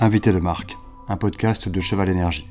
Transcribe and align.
Invité 0.00 0.32
de 0.32 0.40
marque, 0.40 0.76
un 1.06 1.16
podcast 1.16 1.68
de 1.68 1.80
Cheval 1.80 2.08
Énergie. 2.08 2.48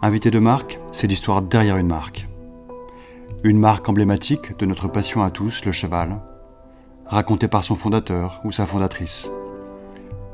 Invité 0.00 0.30
de 0.30 0.38
marque, 0.38 0.78
c'est 0.92 1.08
l'histoire 1.08 1.42
derrière 1.42 1.76
une 1.76 1.88
marque. 1.88 2.28
Une 3.42 3.58
marque 3.58 3.88
emblématique 3.88 4.56
de 4.58 4.64
notre 4.64 4.86
passion 4.86 5.24
à 5.24 5.32
tous, 5.32 5.64
le 5.64 5.72
cheval, 5.72 6.20
racontée 7.06 7.48
par 7.48 7.64
son 7.64 7.74
fondateur 7.74 8.40
ou 8.44 8.52
sa 8.52 8.64
fondatrice. 8.64 9.28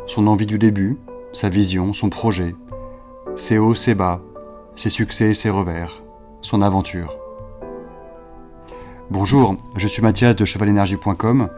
Son 0.06 0.26
envie 0.26 0.44
du 0.44 0.58
début, 0.58 0.98
sa 1.32 1.48
vision, 1.48 1.94
son 1.94 2.10
projet, 2.10 2.54
ses 3.36 3.56
hauts, 3.56 3.74
ses 3.74 3.94
bas, 3.94 4.20
ses 4.76 4.90
succès 4.90 5.30
et 5.30 5.34
ses 5.34 5.48
revers, 5.48 6.02
son 6.42 6.60
aventure. 6.60 7.18
Bonjour, 9.10 9.56
je 9.74 9.88
suis 9.88 10.02
Mathias 10.02 10.36
de 10.36 10.44
chevalenergie.com, 10.44 11.48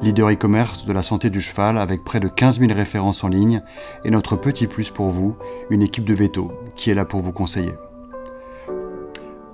leader 0.00 0.30
e-commerce 0.30 0.86
de 0.86 0.92
la 0.94 1.02
santé 1.02 1.28
du 1.28 1.42
cheval 1.42 1.76
avec 1.76 2.02
près 2.02 2.18
de 2.18 2.28
15 2.28 2.60
000 2.60 2.72
références 2.72 3.22
en 3.24 3.28
ligne 3.28 3.62
et 4.06 4.10
notre 4.10 4.36
petit 4.36 4.66
plus 4.66 4.88
pour 4.88 5.10
vous, 5.10 5.36
une 5.68 5.82
équipe 5.82 6.06
de 6.06 6.14
veto 6.14 6.50
qui 6.76 6.90
est 6.90 6.94
là 6.94 7.04
pour 7.04 7.20
vous 7.20 7.32
conseiller. 7.32 7.74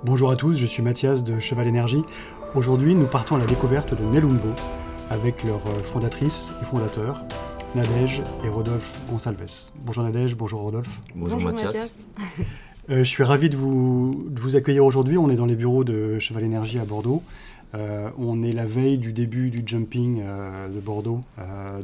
Bonjour 0.05 0.31
à 0.31 0.37
tous, 0.37 0.55
je 0.55 0.65
suis 0.65 0.81
Mathias 0.81 1.25
de 1.25 1.41
Cheval 1.41 1.67
Énergie. 1.67 2.05
Aujourd'hui, 2.55 2.95
nous 2.95 3.07
partons 3.07 3.35
à 3.35 3.39
la 3.39 3.45
découverte 3.45 3.93
de 3.93 4.05
Nelumbo 4.05 4.53
avec 5.09 5.43
leur 5.43 5.61
fondatrice 5.83 6.53
et 6.61 6.65
fondateur, 6.65 7.21
Nadège 7.75 8.23
et 8.45 8.49
Rodolphe 8.49 8.97
Gonsalves. 9.09 9.71
Bonjour 9.83 10.05
Nadège, 10.05 10.37
bonjour 10.37 10.61
Rodolphe. 10.61 11.01
Bonjour, 11.15 11.41
Mathias. 11.41 12.07
Euh, 12.89 12.99
je 12.99 13.03
suis 13.03 13.23
ravi 13.23 13.49
de 13.49 13.55
vous, 13.55 14.55
accueillir 14.55 14.83
aujourd'hui. 14.83 15.17
On 15.17 15.29
est 15.29 15.35
dans 15.35 15.45
les 15.45 15.55
bureaux 15.55 15.83
de 15.83 16.17
Cheval 16.17 16.43
Énergie 16.43 16.79
à 16.79 16.85
Bordeaux. 16.85 17.21
Euh, 17.75 18.09
on 18.17 18.41
est 18.43 18.53
la 18.53 18.65
veille 18.65 18.97
du 18.97 19.13
début 19.13 19.51
du 19.51 19.61
jumping 19.65 20.21
euh, 20.23 20.67
de 20.67 20.79
Bordeaux 20.79 21.21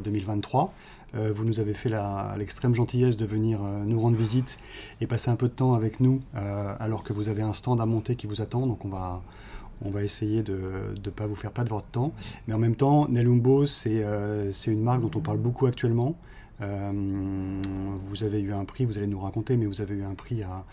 2023. 0.02 0.72
vous 1.14 1.44
nous 1.44 1.60
avez 1.60 1.72
fait 1.72 1.90
l'extrême 2.36 2.74
gentillesse 2.74 3.16
de 3.16 3.24
venir 3.24 3.60
nous 3.86 3.98
rendre 4.00 4.16
visite 4.16 4.58
et 5.00 5.06
passer 5.06 5.30
un 5.30 5.36
peu 5.36 5.48
de 5.48 5.54
temps 5.54 5.74
avec 5.74 6.00
nous 6.00 6.20
alors 6.80 7.02
que 7.02 7.12
vous 7.12 7.28
avez 7.28 7.42
un 7.42 7.52
stand 7.52 7.80
à 7.80 7.86
monter 7.86 8.16
qui 8.16 8.26
vous 8.26 8.42
attend. 8.42 8.66
Donc 8.66 8.84
on 8.84 8.88
va, 8.88 9.22
on 9.84 9.90
va 9.90 10.02
essayer 10.02 10.42
de 10.42 10.58
ne 11.02 11.10
pas 11.10 11.26
vous 11.26 11.36
faire 11.36 11.52
perdre 11.52 11.70
votre 11.70 11.86
temps. 11.86 12.12
Mais 12.46 12.54
en 12.54 12.58
même 12.58 12.76
temps, 12.76 13.06
Nelumbo, 13.08 13.66
c'est 13.66 14.02
une 14.66 14.82
marque 14.82 15.00
dont 15.00 15.10
on 15.14 15.20
parle 15.20 15.38
beaucoup 15.38 15.66
actuellement. 15.66 16.16
Euh, 16.60 17.60
vous 17.98 18.24
avez 18.24 18.40
eu 18.40 18.52
un 18.52 18.64
prix, 18.64 18.84
vous 18.84 18.98
allez 18.98 19.06
nous 19.06 19.20
raconter, 19.20 19.56
mais 19.56 19.66
vous 19.66 19.80
avez 19.80 19.96
eu 19.96 20.02
un 20.02 20.14
prix 20.14 20.42
à, 20.42 20.64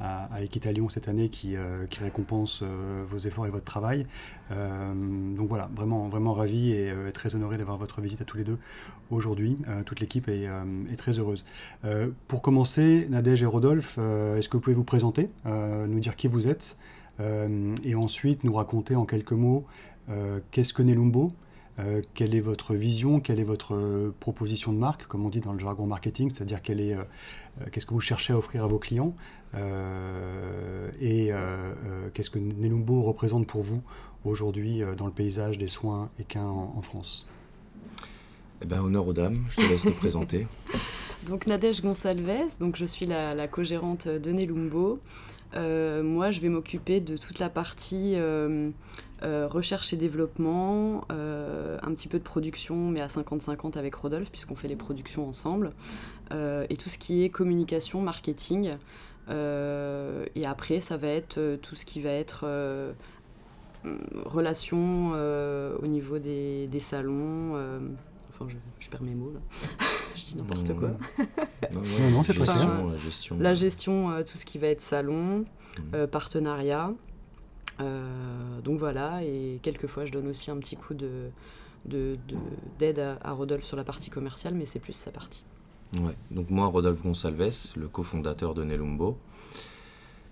à, 0.00 0.42
Equitalion 0.42 0.88
cette 0.88 1.08
année 1.08 1.28
qui, 1.28 1.56
euh, 1.56 1.86
récompense 2.00 2.60
euh, 2.62 3.02
vos 3.06 3.18
efforts 3.18 3.46
et 3.46 3.50
votre 3.50 3.64
travail. 3.64 4.06
donc 4.50 5.48
voilà, 5.48 5.70
vraiment, 5.74 6.08
vraiment 6.08 6.34
ravi 6.34 6.72
et 6.72 6.92
très 7.12 7.34
honoré 7.34 7.56
d'avoir 7.58 7.78
votre 7.78 8.00
visite 8.00 8.20
à 8.20 8.24
tous 8.24 8.36
les 8.36 8.44
deux 8.44 8.58
aujourd'hui. 9.10 9.56
toute 9.86 10.00
l'équipe 10.00 10.28
est, 10.28 10.48
est, 10.90 10.96
très 10.96 11.18
heureuse. 11.18 11.44
pour 12.28 12.42
commencer, 12.42 13.06
Nadège 13.10 13.42
et 13.42 13.46
Rodolphe, 13.46 13.98
est-ce 13.98 14.48
que 14.48 14.56
vous 14.56 14.60
pouvez 14.60 14.76
vous 14.76 14.84
présenter, 14.84 15.30
nous 15.44 16.00
dire 16.00 16.16
qui 16.16 16.28
vous 16.28 16.46
êtes 16.48 16.76
et 17.20 17.94
ensuite 17.94 18.44
nous 18.44 18.54
raconter 18.54 18.96
en 18.96 19.06
quelques 19.06 19.32
mots 19.32 19.64
qu'est-ce 20.50 20.74
que 20.74 20.82
Nelumbo 20.82 21.30
euh, 21.80 22.02
quelle 22.14 22.36
est 22.36 22.40
votre 22.40 22.74
vision, 22.74 23.18
quelle 23.18 23.40
est 23.40 23.44
votre 23.44 23.74
euh, 23.74 24.14
proposition 24.20 24.72
de 24.72 24.78
marque, 24.78 25.06
comme 25.06 25.26
on 25.26 25.28
dit 25.28 25.40
dans 25.40 25.52
le 25.52 25.58
jargon 25.58 25.86
marketing, 25.86 26.30
c'est-à-dire 26.32 26.60
est, 26.68 26.94
euh, 26.94 27.02
qu'est-ce 27.72 27.86
que 27.86 27.94
vous 27.94 28.00
cherchez 28.00 28.32
à 28.32 28.38
offrir 28.38 28.64
à 28.64 28.66
vos 28.66 28.78
clients 28.78 29.14
et 31.00 31.30
qu'est-ce 32.12 32.30
que 32.30 32.40
Nelumbo 32.40 33.02
représente 33.02 33.46
pour 33.46 33.62
vous 33.62 33.82
aujourd'hui 34.24 34.82
dans 34.96 35.06
le 35.06 35.12
paysage 35.12 35.58
des 35.58 35.68
soins 35.68 36.10
équins 36.18 36.42
en, 36.42 36.82
France? 36.82 37.28
Eh 38.60 38.66
ben, 38.66 38.80
honneur 38.80 39.06
aux 39.06 39.12
dames, 39.12 39.36
je 39.50 39.56
te 39.58 39.70
laisse 39.70 39.82
te 39.82 39.90
présenter. 39.96 40.48
Donc 41.28 41.46
Nadège 41.46 41.82
Gonsalves, 41.82 42.58
donc 42.58 42.74
je 42.74 42.84
suis 42.84 43.06
la, 43.06 43.32
la 43.32 43.46
co-gérante 43.46 44.08
de 44.08 44.32
Nelumbo. 44.32 44.98
moi, 45.54 46.32
je 46.32 46.40
vais 46.40 46.48
m'occuper 46.48 46.98
de 46.98 47.16
toute 47.16 47.38
la 47.38 47.48
partie 47.48 48.16
euh, 49.24 49.46
recherche 49.48 49.94
et 49.94 49.96
développement, 49.96 51.06
euh, 51.10 51.78
un 51.82 51.94
petit 51.94 52.08
peu 52.08 52.18
de 52.18 52.24
production, 52.24 52.90
mais 52.90 53.00
à 53.00 53.06
50-50 53.06 53.78
avec 53.78 53.94
Rodolphe, 53.94 54.30
puisqu'on 54.30 54.54
fait 54.54 54.68
les 54.68 54.76
productions 54.76 55.26
ensemble, 55.26 55.72
euh, 56.32 56.66
et 56.68 56.76
tout 56.76 56.90
ce 56.90 56.98
qui 56.98 57.24
est 57.24 57.30
communication, 57.30 58.02
marketing. 58.02 58.76
et 59.30 60.46
après, 60.46 60.80
ça 60.80 60.98
va 60.98 61.08
être 61.08 61.56
tout 61.62 61.74
ce 61.74 61.86
qui 61.86 62.02
va 62.02 62.10
être 62.10 62.46
relations 64.26 65.12
au 65.12 65.86
niveau 65.86 66.18
des, 66.18 66.68
salons. 66.80 67.54
enfin, 68.28 68.46
je, 68.78 68.90
perds 68.90 69.02
mes 69.02 69.14
mots 69.14 69.32
là. 69.32 69.40
je 70.14 70.24
dis 70.26 70.36
n'importe 70.36 70.74
quoi. 70.74 70.90
non, 71.72 71.80
non, 72.10 72.24
c'est 72.24 72.34
très 72.34 72.44
La 72.44 72.98
gestion, 72.98 73.38
la 73.38 73.54
gestion 73.54 74.22
tout 74.22 74.36
ce 74.36 74.44
qui 74.44 74.58
va 74.58 74.66
être 74.66 74.82
salon, 74.82 75.46
mmh. 75.78 76.06
partenariat. 76.08 76.92
Euh, 77.80 78.60
donc 78.62 78.78
voilà, 78.78 79.22
et 79.24 79.58
quelquefois 79.62 80.04
je 80.04 80.12
donne 80.12 80.28
aussi 80.28 80.50
un 80.50 80.56
petit 80.58 80.76
coup 80.76 80.94
de, 80.94 81.30
d'aide 82.78 83.16
à, 83.22 83.32
Rodolphe 83.32 83.64
sur 83.64 83.76
la 83.76 83.84
partie 83.84 84.10
commerciale, 84.10 84.54
mais 84.54 84.66
c'est 84.66 84.78
plus 84.78 84.92
sa 84.92 85.10
partie. 85.10 85.44
Ouais, 85.94 86.14
donc 86.30 86.50
moi, 86.50 86.66
Rodolphe 86.66 87.02
Gonsalves, 87.02 87.72
le 87.76 87.88
cofondateur 87.88 88.54
de 88.54 88.64
Nelumbo. 88.64 89.16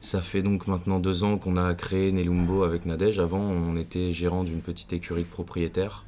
Ça 0.01 0.21
fait 0.21 0.43
donc 0.43 0.67
maintenant 0.67 0.99
deux 0.99 1.23
ans 1.23 1.39
qu'on 1.39 1.57
a 1.57 1.73
créé 1.75 2.11
Nelumbo 2.11 2.65
avec 2.65 2.87
Nadège. 2.87 3.21
Avant, 3.21 3.39
on 3.39 3.77
était 3.77 4.11
gérant 4.11 4.43
d'une 4.43 4.61
petite 4.61 4.93
écurie 4.93 5.23
de 5.23 5.29
propriétaires. 5.29 6.05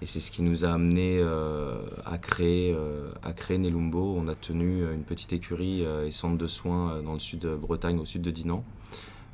Et 0.00 0.06
c'est 0.06 0.20
ce 0.20 0.30
qui 0.30 0.42
nous 0.42 0.64
a 0.64 0.68
amené 0.68 1.18
euh, 1.18 1.76
à, 2.04 2.18
créer, 2.18 2.72
euh, 2.72 3.10
à 3.24 3.32
créer 3.32 3.58
Nelumbo. 3.58 4.14
On 4.16 4.28
a 4.28 4.36
tenu 4.36 4.84
une 4.92 5.02
petite 5.02 5.32
écurie 5.32 5.82
et 5.82 6.12
centre 6.12 6.38
de 6.38 6.46
soins 6.46 7.02
dans 7.02 7.14
le 7.14 7.18
sud 7.18 7.40
de 7.40 7.56
Bretagne, 7.56 7.98
au 7.98 8.04
sud 8.04 8.22
de 8.22 8.30
Dinan. 8.30 8.64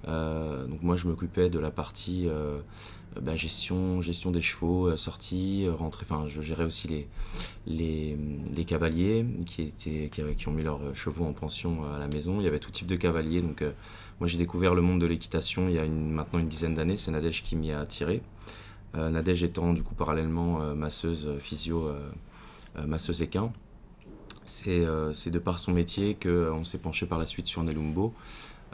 Euh, 0.08 0.66
donc 0.66 0.82
moi 0.82 0.96
je 0.96 1.06
m'occupais 1.06 1.50
de 1.50 1.58
la 1.58 1.70
partie 1.70 2.26
euh, 2.26 2.58
bah, 3.20 3.36
gestion, 3.36 4.00
gestion 4.00 4.30
des 4.30 4.40
chevaux, 4.40 4.88
euh, 4.88 4.96
sortie, 4.96 5.68
rentrée. 5.68 6.06
Enfin, 6.08 6.26
je 6.26 6.40
gérais 6.40 6.64
aussi 6.64 6.88
les, 6.88 7.08
les, 7.66 8.16
les 8.54 8.64
cavaliers 8.64 9.26
qui, 9.46 9.62
étaient, 9.62 10.10
qui, 10.36 10.48
ont 10.48 10.52
mis 10.52 10.62
leurs 10.62 10.94
chevaux 10.94 11.24
en 11.24 11.32
pension 11.32 11.84
à 11.84 11.98
la 11.98 12.08
maison. 12.08 12.40
Il 12.40 12.44
y 12.44 12.48
avait 12.48 12.60
tout 12.60 12.70
type 12.70 12.86
de 12.86 12.96
cavaliers. 12.96 13.42
Donc, 13.42 13.64
moi, 14.20 14.28
j'ai 14.28 14.38
découvert 14.38 14.74
le 14.74 14.82
monde 14.82 15.00
de 15.00 15.06
l'équitation 15.06 15.68
il 15.68 15.74
y 15.74 15.78
a 15.78 15.86
maintenant 15.86 16.38
une 16.38 16.48
dizaine 16.48 16.74
d'années. 16.74 16.96
C'est 16.96 17.10
Nadège 17.10 17.42
qui 17.42 17.56
m'y 17.56 17.72
a 17.72 17.80
attiré. 17.80 18.22
Nadège 18.94 19.44
étant 19.44 19.72
du 19.72 19.82
coup 19.84 19.94
parallèlement 19.94 20.74
masseuse 20.74 21.28
physio, 21.38 21.90
masseuse 22.86 23.22
équin. 23.22 23.52
C'est 24.44 24.84
de 24.84 25.38
par 25.38 25.58
son 25.58 25.72
métier 25.72 26.16
qu'on 26.20 26.64
s'est 26.64 26.78
penché 26.78 27.06
par 27.06 27.18
la 27.18 27.26
suite 27.26 27.46
sur 27.46 27.62
Nelumbo. 27.62 28.14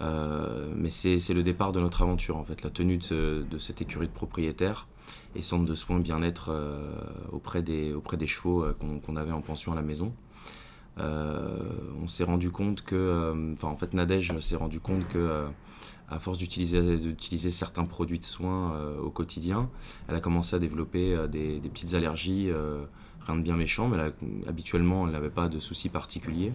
Euh, 0.00 0.68
mais 0.74 0.90
c'est 0.90 1.34
le 1.34 1.42
départ 1.42 1.72
de 1.72 1.80
notre 1.80 2.02
aventure, 2.02 2.36
en 2.36 2.44
fait, 2.44 2.62
la 2.62 2.70
tenue 2.70 2.98
de, 2.98 3.58
cette 3.58 3.80
écurie 3.80 4.06
de 4.06 4.12
propriétaires 4.12 4.86
et 5.34 5.42
centre 5.42 5.64
de 5.64 5.74
soins 5.74 6.00
bien-être 6.00 6.50
euh, 6.50 6.92
auprès, 7.32 7.62
des, 7.62 7.94
chevaux 8.26 8.64
euh, 8.64 8.76
qu'on 9.04 9.16
avait 9.16 9.32
en 9.32 9.40
pension 9.40 9.72
à 9.72 9.76
la 9.76 9.82
maison. 9.82 10.12
on 10.98 12.06
s'est 12.06 12.24
rendu 12.24 12.50
compte 12.50 12.82
que, 12.82 13.56
en 13.62 13.76
fait, 13.76 13.94
Nadège 13.94 14.38
s'est 14.40 14.56
rendu 14.56 14.80
compte 14.80 15.06
que, 15.08 15.46
à 16.08 16.20
force 16.20 16.38
d'utiliser 16.38 17.50
certains 17.50 17.84
produits 17.84 18.18
de 18.18 18.24
soins 18.24 18.78
au 19.02 19.10
quotidien, 19.10 19.68
elle 20.08 20.14
a 20.14 20.20
commencé 20.20 20.54
à 20.54 20.58
développer 20.58 21.16
des 21.28 21.60
petites 21.72 21.94
allergies 21.94 22.50
rien 23.26 23.36
de 23.36 23.42
bien 23.42 23.56
méchant, 23.56 23.88
mais 23.88 23.98
habituellement, 24.46 25.06
elle 25.06 25.12
n'avait 25.12 25.30
pas 25.30 25.48
de 25.48 25.60
soucis 25.60 25.88
particuliers. 25.88 26.52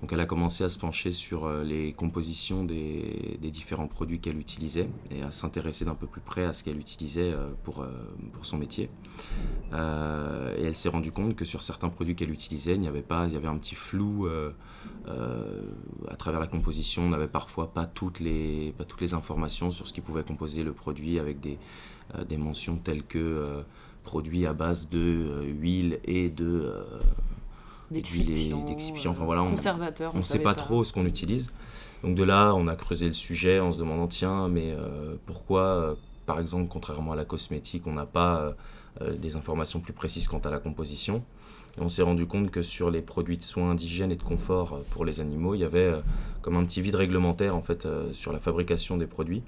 Donc 0.00 0.12
elle 0.12 0.20
a 0.20 0.26
commencé 0.26 0.64
à 0.64 0.70
se 0.70 0.78
pencher 0.78 1.12
sur 1.12 1.44
euh, 1.44 1.62
les 1.62 1.92
compositions 1.92 2.64
des, 2.64 3.38
différents 3.42 3.86
produits 3.86 4.20
qu'elle 4.20 4.38
utilisait 4.38 4.88
et 5.10 5.22
à 5.22 5.30
s'intéresser 5.30 5.84
d'un 5.84 5.94
peu 5.94 6.06
plus 6.06 6.22
près 6.22 6.44
à 6.44 6.52
ce 6.52 6.64
qu'elle 6.64 6.78
utilisait 6.78 7.32
euh, 7.32 7.50
pour, 7.64 7.82
euh, 7.82 7.90
pour 8.32 8.46
son 8.46 8.56
métier. 8.56 8.88
et 9.72 10.62
elle 10.62 10.76
s'est 10.76 10.88
rendue 10.88 11.12
compte 11.12 11.36
que 11.36 11.44
sur 11.44 11.62
certains 11.62 11.90
produits 11.90 12.14
qu'elle 12.14 12.30
utilisait, 12.30 12.76
il 12.76 12.84
y 12.84 12.88
avait 12.88 13.02
pas, 13.02 13.26
il 13.26 13.34
y 13.34 13.36
avait 13.36 13.48
un 13.48 13.58
petit 13.58 13.74
flou 13.74 14.28
à 15.06 16.16
travers 16.16 16.40
la 16.40 16.46
composition. 16.46 17.02
On 17.02 17.10
n'avait 17.10 17.28
parfois 17.28 17.72
pas 17.72 17.86
toutes 17.86 18.20
les, 18.20 18.74
informations 19.12 19.70
sur 19.70 19.88
ce 19.88 19.92
qui 19.92 20.00
pouvait 20.00 20.22
composer 20.22 20.62
le 20.62 20.72
produit 20.72 21.18
avec 21.18 21.40
des 21.40 22.36
mentions 22.36 22.76
telles 22.76 23.04
que 23.04 23.64
produits 24.10 24.44
à 24.44 24.52
base 24.52 24.88
de 24.88 24.98
euh, 24.98 25.42
huile 25.44 26.00
et 26.04 26.30
de 26.30 26.44
euh, 26.44 26.82
d'excipients, 27.92 29.12
enfin 29.12 29.24
voilà, 29.24 29.44
on 29.44 29.52
ne 29.52 30.22
sait 30.22 30.40
pas, 30.40 30.54
trop 30.54 30.82
ce 30.82 30.92
qu'on 30.92 31.06
utilise. 31.06 31.48
Donc 32.02 32.16
de 32.16 32.24
là, 32.24 32.52
on 32.56 32.66
a 32.66 32.74
creusé 32.74 33.06
le 33.06 33.12
sujet 33.12 33.60
en 33.60 33.70
se 33.70 33.78
demandant 33.78 34.08
tiens, 34.08 34.48
mais 34.48 34.72
euh, 34.72 35.14
pourquoi, 35.26 35.96
par 36.26 36.40
exemple, 36.40 36.66
contrairement 36.68 37.12
à 37.12 37.16
la 37.16 37.24
cosmétique, 37.24 37.86
on 37.86 37.92
n'a 37.92 38.06
pas 38.06 38.52
des 39.00 39.36
informations 39.36 39.78
plus 39.78 39.92
précises 39.92 40.26
quant 40.26 40.40
à 40.40 40.50
la 40.50 40.58
composition? 40.58 41.22
Et 41.78 41.80
on 41.80 41.88
s'est 41.88 42.02
rendu 42.02 42.26
compte 42.26 42.50
que 42.50 42.62
sur 42.62 42.90
les 42.90 43.02
produits 43.02 43.38
de 43.38 43.44
soins 43.44 43.76
d'hygiène 43.76 44.10
et 44.10 44.16
de 44.16 44.22
confort 44.22 44.80
pour 44.90 45.04
les 45.04 45.20
animaux, 45.20 45.54
il 45.54 45.60
y 45.60 45.64
avait 45.64 45.92
comme 46.42 46.56
un 46.56 46.64
petit 46.64 46.82
vide 46.82 46.96
réglementaire 46.96 47.54
en 47.54 47.62
fait 47.62 47.86
sur 48.12 48.32
la 48.32 48.40
fabrication 48.40 48.96
des 48.96 49.06
produits. 49.06 49.42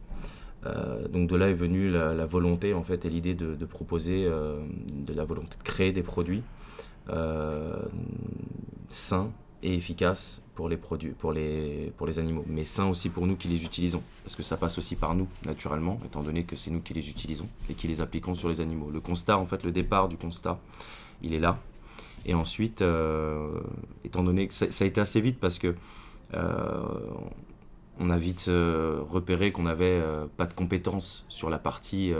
Donc 1.10 1.28
de 1.28 1.36
là 1.36 1.48
est 1.48 1.54
venue 1.54 1.90
la, 1.90 2.26
volonté 2.26 2.74
en 2.74 2.82
fait 2.82 3.04
et 3.04 3.10
l'idée 3.10 3.34
de, 3.34 3.64
proposer, 3.66 4.24
de 4.26 5.12
la 5.14 5.24
volonté 5.24 5.56
créer 5.64 5.92
des 5.92 6.02
produits 6.02 6.42
sains 8.88 9.30
et 9.62 9.74
efficaces 9.74 10.42
pour 10.54 10.68
les 10.68 10.76
produits, 10.76 11.12
pour 11.12 11.32
les, 11.32 11.92
pour 11.96 12.06
les 12.06 12.18
animaux, 12.18 12.44
mais 12.46 12.64
sains 12.64 12.86
aussi 12.86 13.08
pour 13.08 13.26
nous 13.26 13.36
qui 13.36 13.48
les 13.48 13.64
utilisons, 13.64 14.02
parce 14.24 14.36
que 14.36 14.42
ça 14.42 14.56
passe 14.56 14.76
aussi 14.78 14.96
par 14.96 15.14
nous 15.14 15.28
naturellement, 15.46 15.98
étant 16.04 16.22
donné 16.22 16.44
que 16.44 16.56
c'est 16.56 16.70
nous 16.70 16.80
qui 16.80 16.94
les 16.94 17.08
utilisons 17.08 17.48
et 17.70 17.74
qui 17.74 17.88
les 17.88 18.00
appliquons 18.00 18.34
sur 18.34 18.48
les 18.48 18.60
animaux. 18.60 18.90
Le 18.90 19.00
constat, 19.00 19.38
en 19.38 19.46
fait, 19.46 19.62
le 19.62 19.72
départ 19.72 20.08
du 20.08 20.16
constat, 20.16 20.58
il 21.22 21.32
est 21.32 21.38
là. 21.38 21.58
Et 22.26 22.34
ensuite, 22.34 22.82
euh, 22.82 23.60
étant 24.04 24.22
donné 24.22 24.48
que 24.48 24.54
ça, 24.54 24.66
a 24.66 24.86
été 24.86 25.00
assez 25.00 25.20
vite 25.20 25.38
parce 25.40 25.58
que 25.58 25.74
euh, 26.34 26.82
on 28.02 28.10
a 28.10 28.18
vite 28.18 28.46
euh, 28.48 29.00
repéré 29.08 29.52
qu'on 29.52 29.62
n'avait 29.62 30.02
pas 30.36 30.46
de 30.46 30.52
compétences 30.52 31.24
sur 31.28 31.48
la 31.48 31.58
partie 31.58 32.12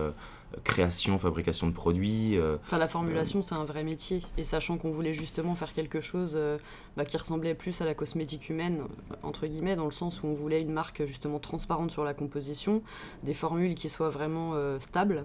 création, 0.65 1.19
fabrication 1.19 1.67
de 1.67 1.73
produits. 1.73 2.39
Euh, 2.39 2.57
enfin, 2.63 2.79
la 2.79 2.89
formulation, 2.89 3.41
euh, 3.41 3.43
c'est 3.43 3.55
un 3.55 3.65
vrai 3.65 3.85
métier. 3.85 4.23
Et 4.37 4.45
sachant 4.45 4.79
qu'on 4.79 4.91
voulait 4.91 5.13
justement 5.13 5.55
faire 5.55 5.73
quelque 5.73 6.01
chose 6.01 6.35
euh, 6.37 6.59
bah, 6.97 7.05
qui 7.05 7.17
ressemblait 7.17 7.55
plus 7.55 7.81
à 7.81 7.85
la 7.85 7.95
cosmétique 7.95 8.49
humaine, 8.49 8.83
entre 9.23 9.47
guillemets, 9.47 9.77
dans 9.77 9.85
le 9.85 9.93
sens 9.93 10.23
où 10.23 10.27
on 10.27 10.35
voulait 10.35 10.61
une 10.61 10.73
marque 10.73 11.05
justement 11.05 11.39
transparente 11.39 11.91
sur 11.91 12.05
la 12.05 12.15
composition, 12.15 12.83
des 13.23 13.35
formules 13.35 13.75
qui 13.75 13.89
soient 13.89 14.11
vraiment 14.11 14.55
stables. 14.81 15.25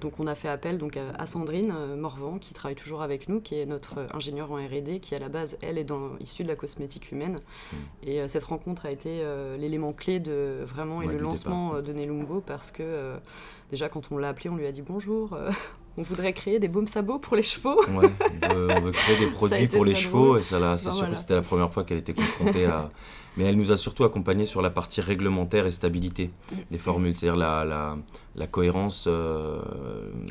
donc, 0.00 0.18
on 0.18 0.26
a 0.26 0.34
fait 0.34 0.48
appel 0.48 0.78
donc, 0.78 0.96
à 0.96 1.26
Sandrine 1.26 1.74
Morvan, 1.96 2.38
qui 2.38 2.54
travaille 2.54 2.76
toujours 2.76 3.02
avec 3.02 3.28
nous, 3.28 3.40
qui 3.40 3.54
est 3.56 3.66
notre 3.66 4.06
ingénieure 4.14 4.50
en 4.52 4.56
RD, 4.56 5.00
qui 5.00 5.14
à 5.14 5.18
la 5.18 5.28
base, 5.28 5.56
elle, 5.62 5.78
est 5.78 5.84
dans, 5.84 6.16
issue 6.18 6.42
de 6.42 6.48
la 6.48 6.56
cosmétique 6.56 7.10
humaine. 7.12 7.40
Mm. 7.72 7.76
Et 8.04 8.28
cette 8.28 8.44
rencontre 8.44 8.86
a 8.86 8.90
été 8.90 9.22
l'élément 9.58 9.92
clé 9.92 10.20
de 10.20 10.58
vraiment 10.64 11.02
et 11.02 11.06
le 11.06 11.18
lancement 11.18 11.80
de 11.80 11.92
Nelumbo 11.92 12.40
parce 12.40 12.70
que 12.70 13.18
déjà 13.70 13.88
quand 13.88 14.10
on 14.10 14.18
l'a 14.18 14.28
appelé, 14.28 14.50
on 14.50 14.56
lui 14.56 14.66
a 14.66 14.72
dit 14.72 14.82
bonjour. 14.82 15.32
Euh, 15.32 15.50
on 15.96 16.02
voudrait 16.02 16.32
créer 16.32 16.58
des 16.58 16.68
baumes 16.68 16.86
sabots 16.86 17.18
pour 17.18 17.36
les 17.36 17.42
chevaux. 17.42 17.80
Ouais, 17.88 18.10
on, 18.48 18.80
veut, 18.80 18.92
créer 18.92 19.18
des 19.18 19.26
produits 19.32 19.66
pour 19.66 19.84
les 19.84 19.94
chevaux 19.94 20.38
et 20.38 20.42
ça, 20.42 20.76
c'est 20.78 20.92
sûr 20.92 21.08
que 21.08 21.14
c'était 21.14 21.34
la 21.34 21.42
première 21.42 21.70
fois 21.70 21.84
qu'elle 21.84 21.98
était 21.98 22.14
confrontée 22.14 22.66
à. 22.66 22.90
Mais 23.36 23.44
elle 23.44 23.56
nous 23.56 23.70
a 23.70 23.76
surtout 23.76 24.04
accompagnés 24.04 24.44
sur 24.44 24.60
la 24.60 24.70
partie 24.70 25.00
réglementaire 25.00 25.64
et 25.66 25.70
stabilité 25.70 26.30
des 26.70 26.78
formules, 26.78 27.14
c'est-à-dire 27.14 27.38
la, 27.38 27.64
la, 27.64 27.96
la, 28.34 28.46
cohérence 28.48 29.04
euh, 29.06 29.60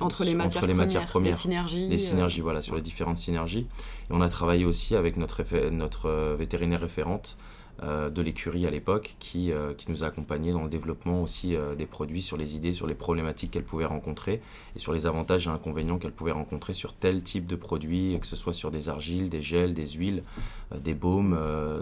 entre, 0.02 0.26
les 0.26 0.36
matières, 0.36 0.66
les 0.66 0.74
matières 0.74 1.06
premières, 1.06 1.32
les 1.32 1.38
synergies. 1.38 1.88
Les 1.88 1.96
euh, 1.96 2.10
synergies, 2.10 2.42
voilà, 2.42 2.62
sur 2.62 2.76
les 2.76 2.82
différentes 2.82 3.18
synergies. 3.18 3.68
Et 4.10 4.12
on 4.12 4.22
a 4.22 4.28
travaillé 4.28 4.66
aussi 4.66 4.96
avec 4.96 5.16
notre, 5.16 5.42
notre 5.70 6.36
vétérinaire 6.38 6.82
référente 6.82 7.38
euh, 7.40 7.49
de 7.82 8.22
l'écurie 8.22 8.68
à 8.68 8.70
l'époque 8.70 9.16
qui, 9.20 9.52
euh, 9.52 9.74
qui, 9.74 9.90
nous 9.90 10.04
a 10.04 10.08
accompagnés 10.08 10.52
dans 10.52 10.64
le 10.64 10.70
développement 10.70 11.24
aussi 11.24 11.56
euh, 11.56 11.76
des 11.76 11.86
produits, 11.86 12.22
sur 12.22 12.36
les 12.36 12.56
idées, 12.56 12.74
sur 12.74 12.88
les 12.88 12.94
problématiques 12.94 13.52
qu'elle 13.52 13.64
pouvait 13.64 13.86
rencontrer 13.86 14.42
et 14.76 14.80
sur 14.80 14.92
les 14.92 15.08
avantages 15.08 15.48
et 15.48 15.50
inconvénients 15.50 15.98
qu'elle 15.98 16.12
pouvait 16.12 16.32
rencontrer 16.32 16.74
sur 16.74 16.94
tel 16.94 17.24
type 17.24 17.48
de 17.48 17.56
produit, 17.56 18.18
que 18.20 18.28
ce 18.28 18.36
soit 18.36 18.54
sur 18.54 18.72
des 18.72 18.90
argiles, 18.90 19.30
des 19.30 19.42
gels, 19.42 19.74
des 19.74 19.88
huiles, 19.88 20.24
des 20.76 20.94
baumes. 20.94 21.38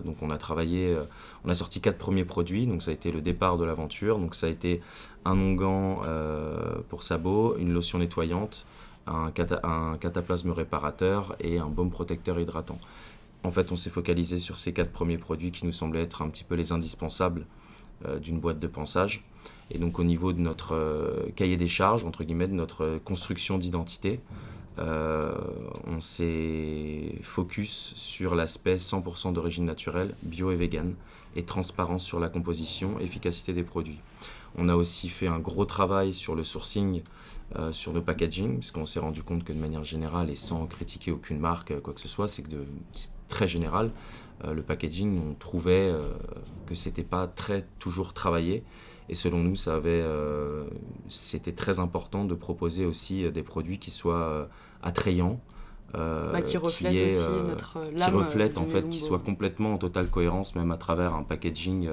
donc 0.06 0.18
on 0.22 0.30
a 0.30 0.38
travaillé, 0.38 0.96
on 1.44 1.50
a 1.50 1.56
sorti 1.56 1.82
quatre 1.82 1.98
premiers 1.98 2.26
produits, 2.26 2.68
donc 2.68 2.84
ça 2.84 2.92
a 2.92 2.94
été 2.94 3.12
le 3.12 3.22
départ 3.22 3.58
de 3.58 3.66
l'aventure. 3.66 4.20
Donc 4.20 4.36
ça 4.36 4.48
a 4.48 4.50
été 4.50 4.82
un 5.26 5.38
onguent 5.38 6.02
pour 6.90 7.04
sabot, 7.04 7.58
une 7.58 7.74
lotion 7.74 8.00
nettoyante, 8.00 8.66
un, 9.08 9.32
un 9.64 9.98
cataplasme 9.98 10.52
réparateur 10.52 11.36
et 11.40 11.58
un 11.58 11.68
baume 11.68 11.90
protecteur 11.90 12.40
hydratant. 12.40 12.80
En 13.44 13.52
fait, 13.52 13.72
on 13.72 13.76
s'est 13.76 13.90
focalisé 13.90 14.40
sur 14.40 14.58
ces 14.58 14.74
quatre 14.74 14.92
premiers 14.92 15.18
produits 15.18 15.52
qui 15.52 15.66
nous 15.66 15.72
semblaient 15.72 16.02
être 16.02 16.22
un 16.22 16.30
petit 16.30 16.44
peu 16.44 16.56
les 16.56 16.72
indispensables 16.72 17.46
euh, 18.06 18.20
d'une 18.20 18.40
boîte 18.40 18.60
de 18.60 18.68
pensage. 18.68 19.24
Et 19.72 19.80
donc 19.80 19.98
au 19.98 20.04
niveau 20.04 20.32
de 20.32 20.40
notre 20.40 20.76
euh, 20.76 21.32
cahier 21.36 21.58
des 21.58 21.68
charges, 21.68 22.06
entre 22.06 22.24
guillemets, 22.24 22.48
de 22.48 22.54
notre 22.54 23.00
construction 23.04 23.58
d'identité, 23.58 24.20
euh, 24.78 25.34
on 25.88 26.00
s'est 26.00 27.16
focus 27.24 27.94
sur 27.96 28.36
l'aspect 28.36 28.76
100% 28.76 29.34
d'origine 29.34 29.66
naturelle, 29.66 30.14
bio 30.22 30.52
et 30.52 30.56
vegan, 30.56 30.94
et 31.36 31.42
transparence 31.42 32.04
sur 32.04 32.20
la 32.20 32.30
composition, 32.30 33.00
efficacité 33.00 33.52
des 33.52 33.64
produits. 33.64 34.00
On 34.58 34.70
a 34.70 34.76
aussi 34.76 35.10
fait 35.10 35.28
un 35.28 35.40
gros 35.40 35.66
travail 35.66 36.14
sur 36.14 36.36
le 36.36 36.44
sourcing, 36.44 37.02
sur 37.72 37.94
nos 37.94 38.02
packaging, 38.02 38.60
puisqu'on 38.60 38.86
s'est 38.86 39.00
rendu 39.00 39.24
compte 39.24 39.44
que 39.44 39.54
de 39.54 39.60
manière 39.60 39.84
générale, 39.84 40.30
et 40.30 40.36
sans 40.36 40.66
critiquer 40.66 41.12
aucune 41.12 41.40
marque, 41.40 41.80
quoi 41.82 41.94
que 41.94 42.02
ce 42.02 42.08
soit, 42.08 42.28
c'est 42.28 42.42
que 42.42 42.50
de, 42.50 42.66
très 43.28 43.48
général. 43.48 43.92
Euh, 44.46 44.54
le 44.54 44.62
packaging, 44.62 45.20
on 45.20 45.34
trouvait 45.34 45.90
euh, 45.90 46.02
que 46.68 46.76
c'était 46.76 47.04
pas 47.04 47.28
très 47.28 47.66
toujours 47.80 48.14
travaillé. 48.14 48.64
Et 49.10 49.16
selon 49.16 49.40
nous, 49.40 49.56
ça 49.56 49.76
avait, 49.76 50.02
euh, 50.04 50.66
c'était 51.10 51.54
très 51.54 51.80
important 51.80 52.26
de 52.26 52.36
proposer 52.36 52.86
aussi 52.86 53.30
des 53.32 53.44
produits 53.44 53.80
qui 53.80 53.90
soient 53.90 54.50
attrayants, 54.84 55.40
bah, 55.94 56.42
qui 56.42 56.58
reflètent 56.58 57.14
aussi 57.14 57.30
notre 57.48 57.90
qui 57.90 58.10
reflètent 58.12 58.58
en 58.58 58.66
fait, 58.66 58.88
qui 58.90 59.00
soient 59.00 59.20
complètement 59.20 59.74
en 59.74 59.78
totale 59.78 60.10
cohérence, 60.10 60.56
même 60.56 60.72
à 60.72 60.78
travers 60.78 61.16
un 61.16 61.24
packaging. 61.24 61.88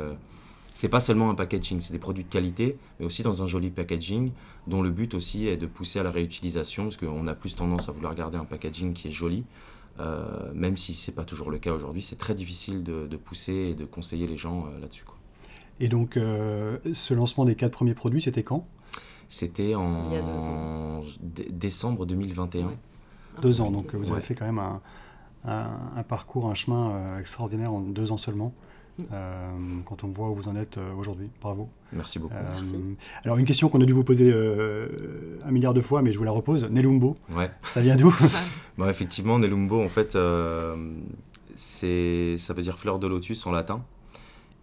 c'est 0.74 0.88
pas 0.88 1.00
seulement 1.00 1.30
un 1.30 1.36
packaging, 1.36 1.80
c'est 1.80 1.92
des 1.92 2.00
produits 2.00 2.24
de 2.24 2.28
qualité, 2.28 2.76
mais 2.98 3.06
aussi 3.06 3.22
dans 3.22 3.44
un 3.44 3.46
joli 3.46 3.70
packaging, 3.70 4.32
dont 4.66 4.82
le 4.82 4.90
but 4.90 5.14
aussi 5.14 5.46
est 5.46 5.56
de 5.56 5.66
pousser 5.66 6.00
à 6.00 6.02
la 6.02 6.10
réutilisation, 6.10 6.82
parce 6.82 6.96
qu'on 6.96 7.28
a 7.28 7.34
plus 7.34 7.54
tendance 7.54 7.88
à 7.88 7.92
vouloir 7.92 8.16
garder 8.16 8.38
un 8.38 8.44
packaging 8.44 8.92
qui 8.92 9.06
est 9.06 9.12
joli, 9.12 9.44
euh, 10.00 10.52
même 10.54 10.76
si 10.76 10.92
ce 10.92 11.10
n'est 11.10 11.14
pas 11.14 11.24
toujours 11.24 11.50
le 11.50 11.58
cas 11.58 11.72
aujourd'hui, 11.72 12.02
c'est 12.02 12.18
très 12.18 12.34
difficile 12.34 12.82
de, 12.82 13.16
pousser 13.16 13.52
et 13.52 13.74
de 13.74 13.84
conseiller 13.84 14.26
les 14.26 14.36
gens 14.36 14.66
euh, 14.66 14.80
là-dessus. 14.80 15.04
Et 15.80 15.88
donc, 15.88 16.16
euh, 16.16 16.78
ce 16.92 17.14
lancement 17.14 17.44
des 17.44 17.54
quatre 17.54 17.72
premiers 17.72 17.94
produits, 17.94 18.22
c'était 18.22 18.42
quand? 18.42 18.66
C'était 19.28 19.74
en 19.74 20.10
décembre 21.50 22.06
2021. 22.06 22.72
Deux 23.42 23.60
ans, 23.60 23.70
donc 23.70 23.94
vous 23.94 24.12
avez 24.12 24.20
fait 24.20 24.34
quand 24.34 24.44
même 24.44 24.60
un, 24.60 24.80
un, 25.44 26.02
parcours, 26.04 26.46
un 26.46 26.54
chemin 26.54 27.18
extraordinaire 27.18 27.72
en 27.72 27.80
deux 27.80 28.12
ans 28.12 28.16
seulement. 28.16 28.52
Euh, 29.12 29.80
quand 29.84 30.04
on 30.04 30.08
voit 30.08 30.30
où 30.30 30.34
vous 30.34 30.48
en 30.48 30.54
êtes 30.54 30.78
euh, 30.78 30.94
aujourd'hui. 30.94 31.28
Bravo. 31.40 31.68
Merci 31.92 32.18
beaucoup. 32.18 32.34
Euh, 32.34 32.94
alors 33.24 33.38
une 33.38 33.44
question 33.44 33.68
qu'on 33.68 33.80
a 33.80 33.84
dû 33.84 33.92
vous 33.92 34.04
poser 34.04 34.32
un 34.32 35.50
milliard 35.50 35.74
de 35.74 35.80
fois, 35.80 36.02
mais 36.02 36.12
je 36.12 36.18
vous 36.18 36.24
la 36.24 36.30
repose. 36.30 36.64
Nelumbo, 36.70 37.16
ouais. 37.36 37.50
ça 37.64 37.80
vient 37.80 37.96
d'où? 37.96 38.14
Bon, 38.78 38.88
Effectivement, 38.88 39.38
Nelumbo, 39.38 39.80
en 39.80 39.88
fait, 39.88 40.18
c'est 41.54 42.36
ça 42.38 42.54
veut 42.54 42.62
dire 42.62 42.78
fleur 42.78 42.98
de 42.98 43.06
lotus 43.06 43.46
en 43.46 43.52
latin. 43.52 43.84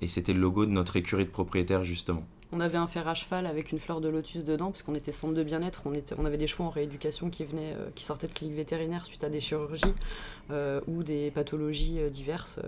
Et 0.01 0.07
c'était 0.07 0.34
le 0.34 0.39
logo 0.39 0.65
de 0.65 0.72
notre 0.72 0.98
écurie 0.98 1.25
de 1.25 1.29
propriétaire, 1.29 1.84
justement. 1.84 2.24
On 2.53 2.60
avait 2.60 2.77
un 2.77 2.88
fer 2.88 3.08
à 3.08 3.15
cheval 3.15 3.46
avec 3.46 3.72
une 3.72 3.79
fleur 3.79 4.01
de 4.01 4.10
lotus 4.10 4.43
dedans, 4.43 4.72
parce 4.72 4.81
qu'on 4.81 4.96
était 4.96 5.13
centre 5.13 5.34
de 5.34 5.43
bien-être. 5.43 5.84
On, 5.86 5.93
on 6.17 6.25
avait 6.25 6.38
des 6.38 6.48
chevaux 6.48 6.65
en 6.65 6.70
rééducation 6.70 7.29
qui, 7.29 7.46
venaient, 7.46 7.74
euh, 7.77 7.88
qui 7.96 8.03
sortaient 8.03 8.27
de 8.27 8.34
cliniques 8.34 8.58
vétérinaires 8.58 9.05
suite 9.05 9.24
à 9.24 9.29
des 9.29 9.39
chirurgies 9.39 9.93
euh, 10.51 10.81
ou 10.88 11.03
des 11.03 11.31
pathologies 11.31 12.00
euh, 12.00 12.10
diverses 12.10 12.60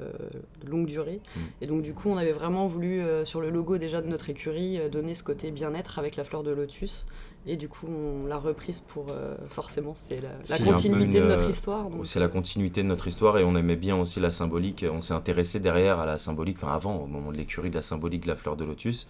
de 0.63 0.69
longue 0.69 0.85
durée. 0.85 1.19
Mm. 1.35 1.39
Et 1.61 1.67
donc, 1.67 1.81
du 1.81 1.93
coup, 1.93 2.09
on 2.09 2.15
avait 2.15 2.31
vraiment 2.31 2.65
voulu, 2.65 3.03
sur 3.25 3.41
le 3.41 3.49
logo 3.49 3.77
déjà 3.77 4.01
de 4.01 4.07
notre 4.07 4.29
écurie, 4.29 4.79
donner 4.89 5.15
ce 5.15 5.23
côté 5.23 5.51
bien-être 5.51 5.99
avec 5.99 6.15
la 6.15 6.23
fleur 6.23 6.43
de 6.43 6.51
lotus. 6.51 7.05
Et 7.45 7.57
du 7.57 7.67
coup, 7.67 7.87
on 7.87 8.25
l'a 8.25 8.37
reprise 8.37 8.79
pour. 8.79 9.07
forcément, 9.49 9.95
c'est 9.95 10.21
la, 10.21 10.57
continuité 10.59 11.19
de 11.19 11.25
notre 11.25 11.49
histoire. 11.49 11.87
C'est 12.05 12.21
la 12.21 12.29
continuité 12.29 12.83
de 12.83 12.87
notre 12.87 13.07
histoire 13.07 13.37
et 13.37 13.43
on 13.43 13.53
aimait 13.55 13.75
bien 13.75 13.97
aussi 13.97 14.21
la 14.21 14.31
symbolique. 14.31 14.85
On 14.89 15.01
s'est 15.01 15.13
intéressé 15.13 15.59
derrière 15.59 15.99
à 15.99 16.05
la 16.05 16.17
symbolique, 16.17 16.57
enfin 16.61 16.73
avant, 16.73 16.95
au 16.95 17.05
moment 17.05 17.33
de 17.33 17.37
l'écurie, 17.37 17.69
de 17.69 17.75
la 17.75 17.81
symbolique 17.81 18.23
de 18.23 18.29
la 18.29 18.37
fleur 18.37 18.55
de 18.55 18.63
lotus 18.63 19.07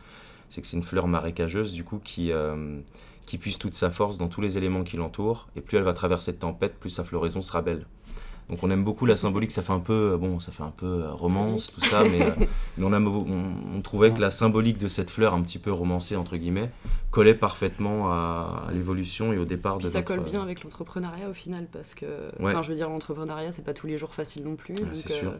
c'est 0.49 0.61
que 0.61 0.67
c'est 0.67 0.77
une 0.77 0.83
fleur 0.83 1.07
marécageuse 1.07 1.73
du 1.73 1.83
coup 1.83 1.99
qui, 2.03 2.31
euh, 2.31 2.79
qui 3.25 3.37
puise 3.37 3.57
toute 3.57 3.75
sa 3.75 3.89
force 3.89 4.17
dans 4.17 4.27
tous 4.27 4.41
les 4.41 4.57
éléments 4.57 4.83
qui 4.83 4.97
l'entourent. 4.97 5.47
Et 5.55 5.61
plus 5.61 5.77
elle 5.77 5.83
va 5.83 5.93
traverser 5.93 6.31
de 6.31 6.37
tempête, 6.37 6.79
plus 6.79 6.89
sa 6.89 7.03
floraison 7.03 7.41
sera 7.41 7.61
belle. 7.61 7.85
Donc 8.49 8.61
on 8.61 8.69
aime 8.69 8.83
beaucoup 8.83 9.05
la 9.05 9.15
symbolique, 9.15 9.51
ça 9.51 9.61
fait 9.61 9.71
un 9.71 9.79
peu, 9.79 10.13
euh, 10.13 10.17
bon, 10.17 10.39
ça 10.39 10.51
fait 10.51 10.63
un 10.63 10.73
peu 10.75 10.85
euh, 11.03 11.11
romance, 11.11 11.73
tout 11.73 11.81
ça, 11.81 12.03
mais, 12.03 12.19
mais 12.77 12.85
on, 12.85 13.81
trouvait 13.81 14.11
que 14.11 14.19
la 14.19 14.29
symbolique 14.29 14.77
de 14.77 14.87
cette 14.87 15.09
fleur, 15.09 15.33
un 15.33 15.41
petit 15.41 15.59
peu 15.59 15.71
romancée 15.71 16.15
entre 16.15 16.35
guillemets, 16.35 16.69
collait 17.09 17.35
parfaitement 17.35 18.11
à, 18.11 18.67
l'évolution 18.73 19.31
et 19.33 19.37
au 19.37 19.45
départ 19.45 19.77
de. 19.77 19.87
Ça 19.87 20.01
colle 20.01 20.19
bien 20.19 20.41
avec 20.41 20.63
l'entrepreneuriat 20.63 21.29
au 21.29 21.33
final, 21.33 21.67
parce 21.71 21.93
que, 21.93 22.05
enfin, 22.41 22.61
je 22.61 22.69
veux 22.69 22.75
dire, 22.75 22.89
l'entrepreneuriat, 22.89 23.51
c'est 23.51 23.65
pas 23.65 23.73
tous 23.73 23.87
les 23.87 23.97
jours 23.97 24.13
facile 24.13 24.43
non 24.43 24.55
plus. 24.55 24.75
c'est 24.91 25.09
sûr. 25.09 25.29
Euh, 25.29 25.37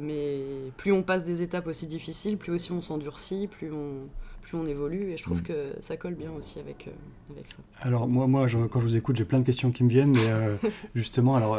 mais 0.00 0.42
plus 0.76 0.92
on 0.92 1.02
passe 1.02 1.24
des 1.24 1.42
étapes 1.42 1.66
aussi 1.66 1.86
difficiles, 1.86 2.36
plus 2.36 2.52
aussi 2.52 2.72
on 2.72 2.80
s'endurcit, 2.80 3.48
plus 3.48 3.72
on, 3.72 4.08
plus 4.48 4.56
on 4.56 4.66
évolue. 4.66 5.12
Et 5.12 5.16
je 5.16 5.22
trouve 5.22 5.40
mm. 5.40 5.44
que 5.44 5.74
ça 5.80 5.96
colle 5.96 6.14
bien 6.14 6.32
aussi 6.32 6.58
avec, 6.58 6.88
euh, 6.88 7.32
avec 7.32 7.50
ça. 7.50 7.58
Alors 7.80 8.08
moi, 8.08 8.26
moi 8.26 8.46
quand 8.70 8.80
je 8.80 8.84
vous 8.84 8.96
écoute, 8.96 9.16
j'ai 9.16 9.24
plein 9.24 9.38
de 9.38 9.44
questions 9.44 9.70
qui 9.70 9.84
me 9.84 9.88
viennent. 9.88 10.12
Mais 10.12 10.28
euh, 10.28 10.56
justement, 10.94 11.36
alors, 11.36 11.58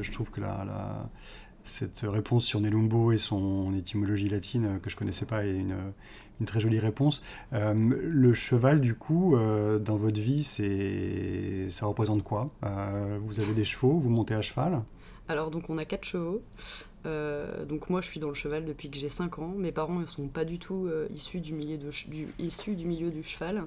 je 0.00 0.12
trouve 0.12 0.30
que 0.30 0.40
la, 0.40 0.64
la, 0.64 1.10
cette 1.64 2.04
réponse 2.04 2.44
sur 2.44 2.60
Nelumbo 2.60 3.12
et 3.12 3.18
son 3.18 3.74
étymologie 3.74 4.28
latine, 4.28 4.80
que 4.82 4.90
je 4.90 4.96
ne 4.96 4.98
connaissais 4.98 5.26
pas, 5.26 5.44
est 5.44 5.54
une, 5.54 5.76
une 6.40 6.46
très 6.46 6.60
jolie 6.60 6.78
réponse. 6.78 7.22
le 7.52 8.34
cheval, 8.34 8.80
du 8.80 8.94
coup, 8.94 9.36
dans 9.80 9.96
votre 9.96 10.20
vie, 10.20 10.44
ça 11.68 11.86
représente 11.86 12.22
quoi? 12.22 12.48
Vous 13.20 13.40
avez 13.40 13.54
des 13.54 13.64
chevaux, 13.64 13.98
vous 13.98 14.10
montez 14.10 14.34
à 14.34 14.42
cheval? 14.42 14.82
Alors 15.28 15.52
donc 15.52 15.70
on 15.70 15.78
a 15.78 15.84
quatre 15.84 16.04
chevaux. 16.04 16.42
Donc 17.04 17.88
moi 17.88 18.00
je 18.00 18.06
suis 18.06 18.20
dans 18.20 18.28
le 18.28 18.34
cheval 18.34 18.64
depuis 18.64 18.90
que 18.90 18.96
j'ai 18.96 19.08
5 19.08 19.38
ans. 19.38 19.54
Mes 19.56 19.72
parents 19.72 19.98
ne 19.98 20.06
sont 20.06 20.28
pas 20.28 20.44
du 20.44 20.58
tout 20.58 20.88
issus, 21.14 21.40
du 21.40 21.52
milieu 21.52 21.78
de, 21.78 21.90
du, 22.08 22.28
issus 22.38 22.74
du 22.74 22.86
milieu 22.86 23.10
du 23.10 23.22
cheval. 23.22 23.64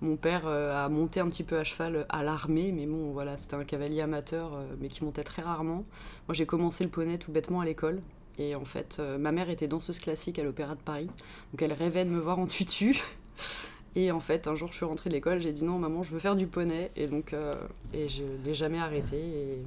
Mon 0.00 0.16
père 0.16 0.46
a 0.46 0.88
monté 0.88 1.20
un 1.20 1.28
petit 1.28 1.44
peu 1.44 1.58
à 1.58 1.64
cheval 1.64 2.06
à 2.08 2.22
l'armée, 2.22 2.72
mais 2.72 2.86
bon 2.86 3.12
voilà, 3.12 3.36
c'était 3.36 3.56
un 3.56 3.64
cavalier 3.64 4.00
amateur, 4.00 4.58
mais 4.80 4.88
qui 4.88 5.04
montait 5.04 5.24
très 5.24 5.42
rarement. 5.42 5.84
Moi 6.28 6.34
j'ai 6.34 6.46
commencé 6.46 6.84
le 6.84 6.90
poney 6.90 7.18
tout 7.18 7.32
bêtement 7.32 7.60
à 7.60 7.64
l'école. 7.64 8.00
Et 8.36 8.54
en 8.54 8.64
fait, 8.64 9.00
ma 9.18 9.32
mère 9.32 9.48
était 9.48 9.68
danseuse 9.68 9.98
classique 9.98 10.38
à 10.38 10.44
l'Opéra 10.44 10.74
de 10.74 10.80
Paris. 10.80 11.08
Donc 11.52 11.62
elle 11.62 11.72
rêvait 11.72 12.04
de 12.04 12.10
me 12.10 12.20
voir 12.20 12.38
en 12.38 12.46
tutu. 12.46 13.00
Et 13.96 14.10
en 14.10 14.20
fait, 14.20 14.48
un 14.48 14.56
jour, 14.56 14.70
je 14.72 14.76
suis 14.76 14.84
rentrée 14.84 15.08
de 15.08 15.14
l'école, 15.14 15.40
j'ai 15.40 15.52
dit 15.52 15.64
non, 15.64 15.78
maman, 15.78 16.02
je 16.02 16.10
veux 16.10 16.18
faire 16.18 16.34
du 16.34 16.46
poney. 16.46 16.90
Et 16.96 17.06
donc, 17.06 17.32
euh, 17.32 17.52
et 17.92 18.08
je 18.08 18.24
l'ai 18.44 18.54
jamais 18.54 18.78
arrêté. 18.78 19.16
Et, 19.16 19.62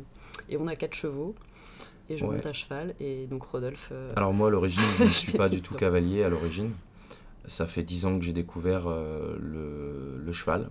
et, 0.49 0.57
on 0.57 0.67
a 0.67 0.75
quatre 0.75 0.95
chevaux. 0.95 1.33
Et 2.09 2.17
je 2.17 2.25
monte 2.25 2.45
à 2.45 2.53
cheval. 2.53 2.95
Et 2.99 3.25
donc, 3.27 3.43
Rodolphe. 3.43 3.89
Euh, 3.91 4.11
Alors, 4.15 4.33
moi, 4.33 4.47
à 4.47 4.51
l'origine, 4.51 4.83
je 4.99 5.03
ne 5.03 5.09
suis 5.09 5.33
pas 5.33 5.49
du 5.49 5.61
tout 5.63 5.75
cavalier 5.75 6.23
à 6.23 6.29
l'origine. 6.29 6.71
Ça 7.47 7.65
fait 7.65 7.83
dix 7.83 8.05
ans 8.05 8.17
que 8.17 8.25
j'ai 8.25 8.33
découvert 8.33 8.87
euh, 8.87 9.37
le, 9.39 10.21
le, 10.23 10.31
cheval. 10.31 10.69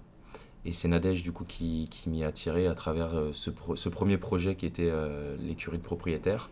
Et 0.65 0.73
c'est 0.73 0.89
Nadège, 0.89 1.23
du 1.23 1.33
coup, 1.33 1.45
qui, 1.45 1.89
qui 1.91 2.09
m'y 2.11 2.25
a 2.25 2.29
attiré 2.29 2.67
à 2.67 2.75
travers 2.75 3.11
ce, 3.33 3.51
ce, 3.75 3.89
premier 3.89 4.19
projet 4.19 4.57
qui 4.57 4.67
était 4.67 4.93
l'écurie 5.39 5.79
de 5.79 5.83
propriétaire. 5.83 6.51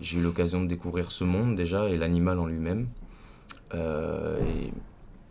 J'ai 0.00 0.18
eu 0.18 0.22
l'occasion 0.22 0.62
de 0.62 0.66
découvrir 0.66 1.12
ce 1.12 1.24
monde 1.24 1.54
déjà 1.54 1.88
et 1.90 1.98
l'animal 1.98 2.38
en 2.38 2.46
lui-même. 2.46 2.88
et 3.74 4.72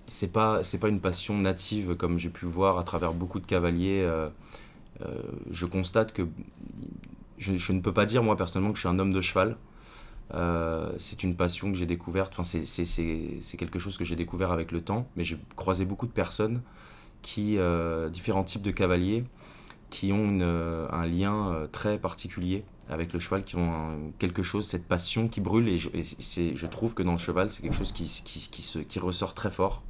c'est 0.08 0.32
pas 0.32 0.64
c'est 0.64 0.78
pas 0.78 0.90
une 0.90 1.00
passion 1.00 1.38
native 1.38 1.96
comme 1.96 2.20
j'ai 2.20 2.30
pu 2.30 2.46
voir 2.46 2.78
à 2.78 2.84
travers 2.84 3.14
beaucoup 3.14 3.40
de 3.40 3.46
cavaliers. 3.46 4.02
Euh, 4.04 4.30
euh, 5.02 5.22
je 5.52 5.66
constate 5.66 6.14
que 6.14 6.24
je, 7.44 7.72
ne 7.72 7.80
peux 7.80 7.94
pas 7.94 8.06
dire 8.06 8.24
moi 8.24 8.36
personnellement 8.36 8.72
que 8.72 8.78
je 8.78 8.82
suis 8.82 8.90
un 8.90 9.00
homme 9.00 9.14
de 9.14 9.22
cheval. 9.22 9.58
Euh, 10.34 10.92
c'est 10.98 11.24
une 11.24 11.36
passion 11.36 11.72
que 11.72 11.78
j'ai 11.78 11.86
découverte. 11.86 12.34
Enfin, 12.38 12.44
c'est 12.44 13.58
quelque 13.58 13.80
chose 13.80 13.98
que 13.98 14.06
j'ai 14.06 14.16
découvert 14.16 14.52
avec 14.52 14.72
le 14.72 14.82
temps. 14.82 15.08
Mais 15.16 15.24
j'ai 15.24 15.38
croisé 15.56 15.86
beaucoup 15.86 16.08
de 16.08 16.12
personnes 16.12 16.62
qui 17.22 17.58
différents 18.12 18.44
types 18.44 18.62
de 18.62 18.72
cavaliers 18.72 19.24
qui 19.90 20.12
ont 20.12 20.42
un 20.42 21.06
lien 21.06 21.68
très 21.72 21.98
particulier 22.00 22.66
avec 22.90 23.14
le 23.14 23.20
cheval, 23.20 23.44
qui 23.44 23.56
ont 23.56 24.12
quelque 24.20 24.44
chose, 24.44 24.68
cette 24.68 24.88
passion 24.88 25.28
qui 25.28 25.42
brûle. 25.42 25.70
Et 25.70 25.78
je, 25.78 25.90
je 25.90 26.68
trouve 26.68 26.94
que 26.94 27.04
dans 27.04 27.14
le 27.14 27.18
cheval, 27.18 27.52
c'est 27.52 27.62
quelque 27.62 27.76
chose 27.76 27.92
qui, 27.92 28.06
qui, 28.24 28.62
se, 28.62 28.80
qui 28.80 29.00
ressort 29.00 29.34
très 29.34 29.52
fort. 29.52 29.84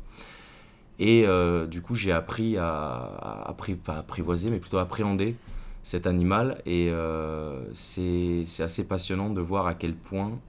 Et 0.99 1.25
euh, 1.25 1.65
du 1.65 1.81
coup, 1.81 1.95
j'ai 1.95 2.11
appris 2.11 2.57
à, 2.57 3.55
pas 3.83 3.97
apprivoiser, 3.97 4.49
mais 4.49 4.59
plutôt 4.59 4.77
appréhender 4.77 5.35
cet 5.83 6.07
animal. 6.07 6.61
Et 6.65 6.89
euh, 6.89 7.61
c'est 7.73 8.45
assez 8.59 8.87
passionnant 8.87 9.29
de 9.29 9.41
voir 9.41 9.67
à 9.67 9.73
quel 9.75 9.93
point 9.93 10.39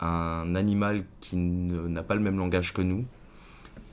un 0.00 0.54
animal 0.54 1.04
qui 1.20 1.36
n'a 1.36 2.02
pas 2.02 2.14
le 2.14 2.20
même 2.20 2.38
langage 2.38 2.74
que 2.74 2.82
nous, 2.82 3.06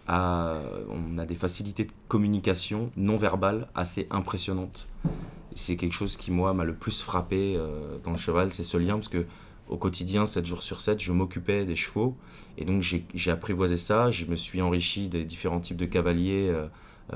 a, 0.07 0.59
on 0.89 1.17
a 1.17 1.25
des 1.25 1.35
facilités 1.35 1.85
de 1.85 1.91
communication 2.09 2.91
non 2.97 3.15
verbale 3.15 3.67
assez 3.73 4.07
impressionnantes. 4.11 4.87
C'est 5.55 5.77
quelque 5.77 5.93
chose 5.93 6.17
qui, 6.17 6.31
moi, 6.31 6.53
m'a 6.53 6.65
le 6.65 6.73
plus 6.73 7.01
frappé 7.01 7.55
euh, 7.55 7.97
dans 8.03 8.11
le 8.11 8.17
cheval, 8.17 8.51
c'est 8.51 8.63
ce 8.63 8.77
lien, 8.77 8.95
parce 8.95 9.07
que 9.07 9.25
au 9.69 9.77
quotidien, 9.77 10.25
7 10.25 10.45
jours 10.45 10.63
sur 10.63 10.81
7, 10.81 10.99
je 10.99 11.11
m'occupais 11.13 11.63
des 11.65 11.75
chevaux. 11.75 12.17
Et 12.57 12.65
donc 12.65 12.81
j'ai 12.81 13.31
apprivoisé 13.31 13.77
ça, 13.77 14.11
je 14.11 14.25
me 14.25 14.35
suis 14.35 14.61
enrichi 14.61 15.07
des 15.07 15.23
différents 15.23 15.61
types 15.61 15.77
de 15.77 15.85
cavaliers 15.85 16.49
euh, 16.49 16.67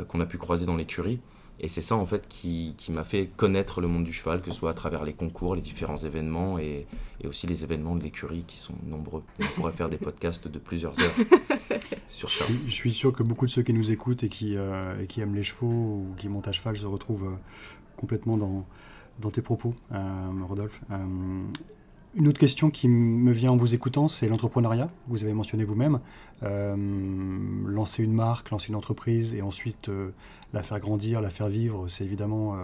qu'on 0.06 0.20
a 0.22 0.26
pu 0.26 0.38
croiser 0.38 0.66
dans 0.66 0.76
l'écurie. 0.76 1.20
Et 1.60 1.68
c'est 1.68 1.82
ça 1.82 1.96
en 1.96 2.06
fait 2.06 2.28
qui, 2.28 2.76
qui 2.78 2.92
m'a 2.92 3.04
fait 3.04 3.30
connaître 3.36 3.82
le 3.82 3.88
monde 3.88 4.04
du 4.04 4.14
cheval, 4.14 4.42
que 4.42 4.52
ce 4.52 4.58
soit 4.58 4.72
à 4.72 4.74
travers 4.74 5.04
les 5.04 5.14
concours, 5.14 5.56
les 5.56 5.62
différents 5.62 5.98
événements 5.98 6.60
et, 6.60 6.86
et 7.22 7.28
aussi 7.28 7.48
les 7.48 7.64
événements 7.64 7.96
de 7.96 8.04
l'écurie 8.04 8.44
qui 8.48 8.60
sont 8.60 8.76
nombreux. 8.86 9.24
On 9.40 9.46
pourrait 9.56 9.72
faire 9.72 9.90
des 9.90 9.98
podcasts 9.98 10.48
de 10.48 10.60
plusieurs 10.60 11.00
heures 11.00 11.16
sur 12.08 12.30
ça. 12.30 12.46
Je 12.68 12.72
suis, 12.72 12.92
sûr 12.92 13.12
que 13.12 13.24
beaucoup 13.24 13.46
de 13.46 13.52
ceux 13.52 13.64
qui 13.64 13.74
nous 13.74 13.92
écoutent 13.92 14.24
et 14.24 14.30
qui, 14.30 14.56
euh, 14.56 15.02
et 15.02 15.08
qui 15.08 15.22
aiment 15.22 15.36
les 15.36 15.44
chevaux 15.44 15.68
ou 15.68 16.14
qui 16.18 16.30
montent 16.30 16.48
à 16.48 16.52
cheval 16.52 16.78
se 16.78 16.86
retrouvent 16.86 17.38
complètement 17.96 18.38
dans, 18.38 18.66
dans 19.20 19.32
tes 19.32 19.42
propos, 19.42 19.74
Rodolphe. 20.48 20.82
Une 22.18 22.28
autre 22.28 22.40
question 22.40 22.72
qui 22.72 22.88
me 22.88 23.32
vient 23.32 23.52
en 23.52 23.58
vous 23.58 23.76
écoutant, 23.76 24.08
c'est 24.08 24.28
l'entrepreneuriat. 24.28 24.90
Vous 25.06 25.24
avez 25.24 25.34
mentionné 25.34 25.64
vous-même. 25.64 26.00
Euh, 26.42 26.76
lancer 27.68 28.04
une 28.04 28.14
marque, 28.14 28.50
lancer 28.50 28.70
une 28.70 28.76
entreprise 28.76 29.36
et 29.36 29.44
ensuite 29.44 29.90
euh, 29.90 30.10
la 30.52 30.64
faire 30.64 30.80
grandir, 30.80 31.22
la 31.22 31.30
faire 31.30 31.48
vivre, 31.48 31.88
c'est 31.90 32.04
évidemment, 32.04 32.58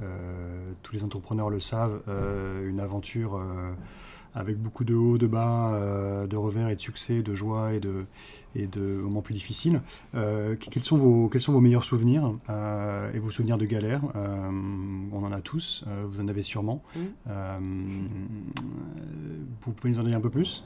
euh, 0.00 0.72
tous 0.82 0.94
les 0.94 1.04
entrepreneurs 1.04 1.50
le 1.50 1.60
savent, 1.60 2.00
une 2.66 2.80
aventure 2.80 3.38
avec 4.34 4.58
beaucoup 4.58 4.84
de 4.84 4.94
hauts, 4.94 5.16
de 5.16 5.26
bas, 5.26 5.72
euh, 5.74 6.26
de 6.26 6.36
revers 6.36 6.68
et 6.68 6.74
de 6.74 6.80
succès, 6.80 7.22
de 7.22 7.34
joie 7.34 7.72
et 7.72 7.80
de, 7.80 8.04
et 8.54 8.66
de 8.66 8.80
moments 8.80 9.22
plus 9.22 9.34
difficiles. 9.34 9.80
Euh, 10.14 10.56
quels, 10.56 10.82
sont 10.82 10.96
vos, 10.96 11.28
quels 11.28 11.40
sont 11.40 11.52
vos 11.52 11.60
meilleurs 11.60 11.84
souvenirs 11.84 12.34
euh, 12.50 13.12
et 13.12 13.18
vos 13.18 13.30
souvenirs 13.30 13.58
de 13.58 13.64
galère 13.64 14.02
On 14.14 15.24
en 15.24 15.32
a 15.32 15.40
tous, 15.40 15.84
vous 16.06 16.20
en 16.20 16.28
avez 16.28 16.42
sûrement. 16.42 16.82
Mmh. 16.96 17.00
vous 19.62 19.72
pouvez 19.72 19.92
nous 19.92 20.00
en 20.00 20.04
dire 20.04 20.16
un 20.16 20.20
peu 20.20 20.30
plus? 20.30 20.64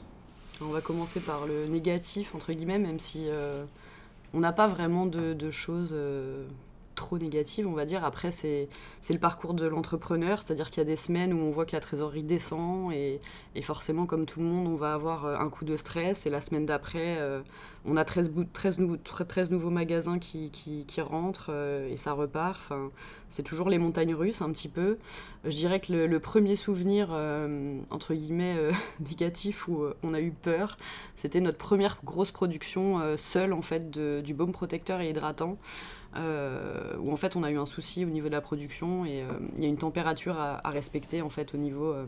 On 0.61 0.69
va 0.69 0.81
commencer 0.81 1.19
par 1.19 1.45
le 1.45 1.67
négatif, 1.67 2.35
entre 2.35 2.51
guillemets, 2.51 2.79
même 2.79 2.99
si 2.99 3.27
on 4.33 4.39
n'a 4.39 4.51
pas 4.51 4.67
vraiment 4.67 5.05
de, 5.05 5.33
de 5.33 5.51
choses 5.51 5.93
trop 6.99 7.17
négative, 7.17 7.65
on 7.65 7.71
va 7.71 7.85
dire. 7.85 8.03
Après, 8.03 8.29
c'est 8.29 8.67
le 9.09 9.19
parcours 9.19 9.53
de 9.53 9.65
l'entrepreneur, 9.65 10.43
c'est-à-dire 10.43 10.69
qu'il 10.69 10.79
y 10.79 10.85
a 10.85 10.89
des 10.89 10.97
semaines 10.97 11.33
où 11.33 11.37
on 11.37 11.49
voit 11.49 11.65
que 11.65 11.71
la 11.71 11.79
trésorerie 11.79 12.23
descend 12.23 12.91
et, 12.93 13.19
forcément, 13.63 14.05
comme 14.05 14.25
tout 14.25 14.39
le 14.39 14.45
monde, 14.45 14.67
on 14.67 14.75
va 14.75 14.93
avoir 14.93 15.25
euh, 15.25 15.37
un 15.37 15.49
coup 15.49 15.65
de 15.65 15.77
stress 15.77 16.25
et 16.25 16.29
la 16.29 16.41
semaine 16.41 16.65
d'après, 16.65 17.17
euh, 17.19 17.41
on 17.85 17.97
a 17.97 18.03
13, 18.03 18.31
13, 18.53 18.79
nouveaux, 18.79 18.97
13 18.97 19.49
nouveaux 19.51 19.69
magasins 19.69 20.19
qui, 20.19 20.49
qui, 20.51 21.01
rentrent 21.01 21.49
euh, 21.49 21.89
et 21.89 21.97
ça 21.97 22.13
repart. 22.13 22.59
Enfin, 22.59 22.89
c'est 23.29 23.43
toujours 23.43 23.69
les 23.69 23.77
montagnes 23.77 24.13
russes 24.13 24.41
un 24.41 24.51
petit 24.51 24.69
peu. 24.69 24.97
Je 25.45 25.55
dirais 25.55 25.79
que 25.79 25.93
le, 25.93 26.19
premier 26.19 26.55
souvenir, 26.57 27.11
entre 27.91 28.13
guillemets, 28.13 28.57
négatif 29.09 29.67
où 29.69 29.85
on 30.03 30.13
a 30.13 30.19
eu 30.19 30.31
peur, 30.31 30.77
c'était 31.15 31.39
notre 31.39 31.57
première 31.57 31.99
grosse 32.03 32.31
production 32.31 33.15
seule 33.15 33.53
en 33.53 33.61
fait 33.61 33.89
du 33.89 34.33
baume 34.33 34.51
protecteur 34.51 34.99
et 34.99 35.09
hydratant. 35.09 35.57
Euh, 36.15 36.95
où 36.97 37.11
en 37.13 37.17
fait 37.17 37.35
on 37.35 37.43
a 37.43 37.51
eu 37.51 37.57
un 37.59 37.67
souci 37.67 38.03
au 38.03 38.09
niveau 38.09 38.29
de 38.29 38.33
la 38.33 38.41
production 38.41 39.05
et 39.05 39.21
euh, 39.21 39.27
il 39.57 39.63
y 39.63 39.67
a 39.67 39.69
une 39.69 39.77
température 39.77 40.39
à, 40.39 40.67
respecter 40.71 41.21
en 41.21 41.29
fait 41.29 41.53
au 41.53 41.57
niveau 41.57 41.93
euh, 41.93 42.05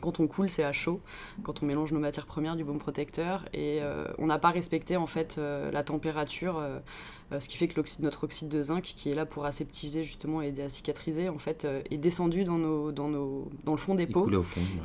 quand 0.00 0.20
on 0.20 0.26
coule, 0.26 0.48
c'est 0.48 0.64
à 0.64 0.72
chaud, 0.72 1.00
quand 1.42 1.62
on 1.62 1.66
mélange 1.66 1.92
nos 1.92 2.00
matières 2.00 2.26
premières 2.26 2.56
du 2.56 2.64
baume 2.64 2.78
protecteur, 2.78 3.44
et 3.52 3.80
on 4.18 4.26
n'a 4.26 4.38
pas 4.38 4.50
respecté 4.50 4.96
en 4.96 5.06
fait 5.06 5.38
la 5.38 5.82
température, 5.82 6.62
ce 7.38 7.48
qui 7.48 7.56
fait 7.56 7.68
que 7.68 7.80
notre 8.00 8.24
oxyde 8.24 8.48
de 8.48 8.62
zinc, 8.62 8.82
qui 8.82 9.10
est 9.10 9.14
là 9.14 9.26
pour 9.26 9.44
aseptiser 9.44 10.02
justement 10.02 10.42
et 10.42 10.48
aider 10.48 10.62
à 10.62 10.68
cicatriser, 10.68 11.28
en 11.28 11.38
fait, 11.38 11.66
est 11.90 11.96
descendu 11.96 12.44
dans, 12.44 12.58
nos, 12.58 12.92
dans, 12.92 13.08
nos, 13.08 13.50
dans 13.64 13.72
le 13.72 13.78
fond 13.78 13.94
des 13.94 14.06
pots. 14.06 14.26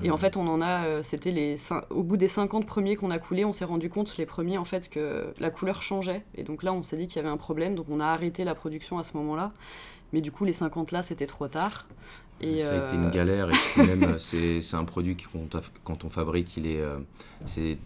Et 0.03 0.11
en 0.11 0.17
fait, 0.17 0.37
on 0.37 0.47
en 0.47 0.61
a, 0.61 1.03
c'était 1.03 1.31
les 1.31 1.55
au 1.89 2.03
bout 2.03 2.17
des 2.17 2.27
50 2.27 2.65
premiers 2.65 2.95
qu'on 2.95 3.11
a 3.11 3.19
coulés, 3.19 3.45
on 3.45 3.53
s'est 3.53 3.65
rendu 3.65 3.89
compte 3.89 4.17
les 4.17 4.25
premiers 4.25 4.57
en 4.57 4.65
fait 4.65 4.89
que 4.89 5.33
la 5.39 5.49
couleur 5.49 5.81
changeait, 5.81 6.23
et 6.35 6.43
donc 6.43 6.63
là, 6.63 6.73
on 6.73 6.83
s'est 6.83 6.97
dit 6.97 7.07
qu'il 7.07 7.17
y 7.17 7.19
avait 7.19 7.29
un 7.29 7.37
problème, 7.37 7.75
donc 7.75 7.87
on 7.89 7.99
a 7.99 8.05
arrêté 8.05 8.43
la 8.43 8.55
production 8.55 8.97
à 8.97 9.03
ce 9.03 9.15
moment-là. 9.17 9.51
Mais 10.13 10.21
du 10.21 10.31
coup, 10.31 10.45
les 10.45 10.53
50 10.53 10.91
là, 10.91 11.01
c'était 11.01 11.27
trop 11.27 11.47
tard. 11.47 11.85
Et 12.41 12.59
ça 12.59 12.73
a 12.73 12.87
été 12.87 12.95
une 12.95 13.05
euh, 13.05 13.11
galère. 13.11 13.49
Et 13.49 13.81
même, 13.83 14.15
c'est 14.19 14.73
un 14.73 14.83
produit 14.83 15.15
qui, 15.15 15.25
quand 15.83 16.03
on 16.03 16.09
fabrique, 16.09 16.57
il 16.57 16.65
est, 16.65 16.81
euh, 16.81 16.97
c'est 17.45 17.77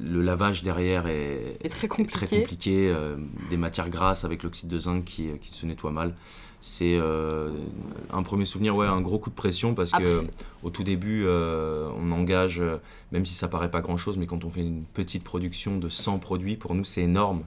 le 0.00 0.22
lavage 0.22 0.62
derrière 0.62 1.06
est, 1.06 1.58
très 1.68 1.88
compliqué. 1.88 2.26
Très 2.26 2.40
compliqué 2.40 2.88
euh, 2.88 3.16
des 3.50 3.56
matières 3.56 3.90
grasses 3.90 4.24
avec 4.24 4.42
l'oxyde 4.42 4.68
de 4.68 4.78
zinc 4.78 5.04
qui, 5.04 5.30
qui, 5.40 5.52
se 5.52 5.66
nettoie 5.66 5.90
mal. 5.90 6.14
C'est 6.60 6.98
un 6.98 8.22
premier 8.22 8.46
souvenir, 8.46 8.74
ouais, 8.74 8.86
un 8.86 9.02
gros 9.02 9.18
coup 9.18 9.28
de 9.28 9.34
pression 9.34 9.74
parce 9.74 9.90
qu'au 9.90 9.98
que 9.98 10.24
au 10.62 10.70
tout 10.70 10.82
début, 10.82 11.26
on 11.28 12.10
engage, 12.10 12.62
même 13.12 13.26
si 13.26 13.34
ça 13.34 13.48
paraît 13.48 13.70
pas 13.70 13.82
grand 13.82 13.98
chose, 13.98 14.16
mais 14.16 14.24
quand 14.24 14.46
on 14.46 14.50
fait 14.50 14.62
une 14.62 14.84
petite 14.84 15.24
production 15.24 15.76
de 15.76 15.90
100 15.90 16.20
produits, 16.20 16.56
pour 16.56 16.74
nous 16.74 16.84
c'est 16.84 17.02
énorme 17.02 17.42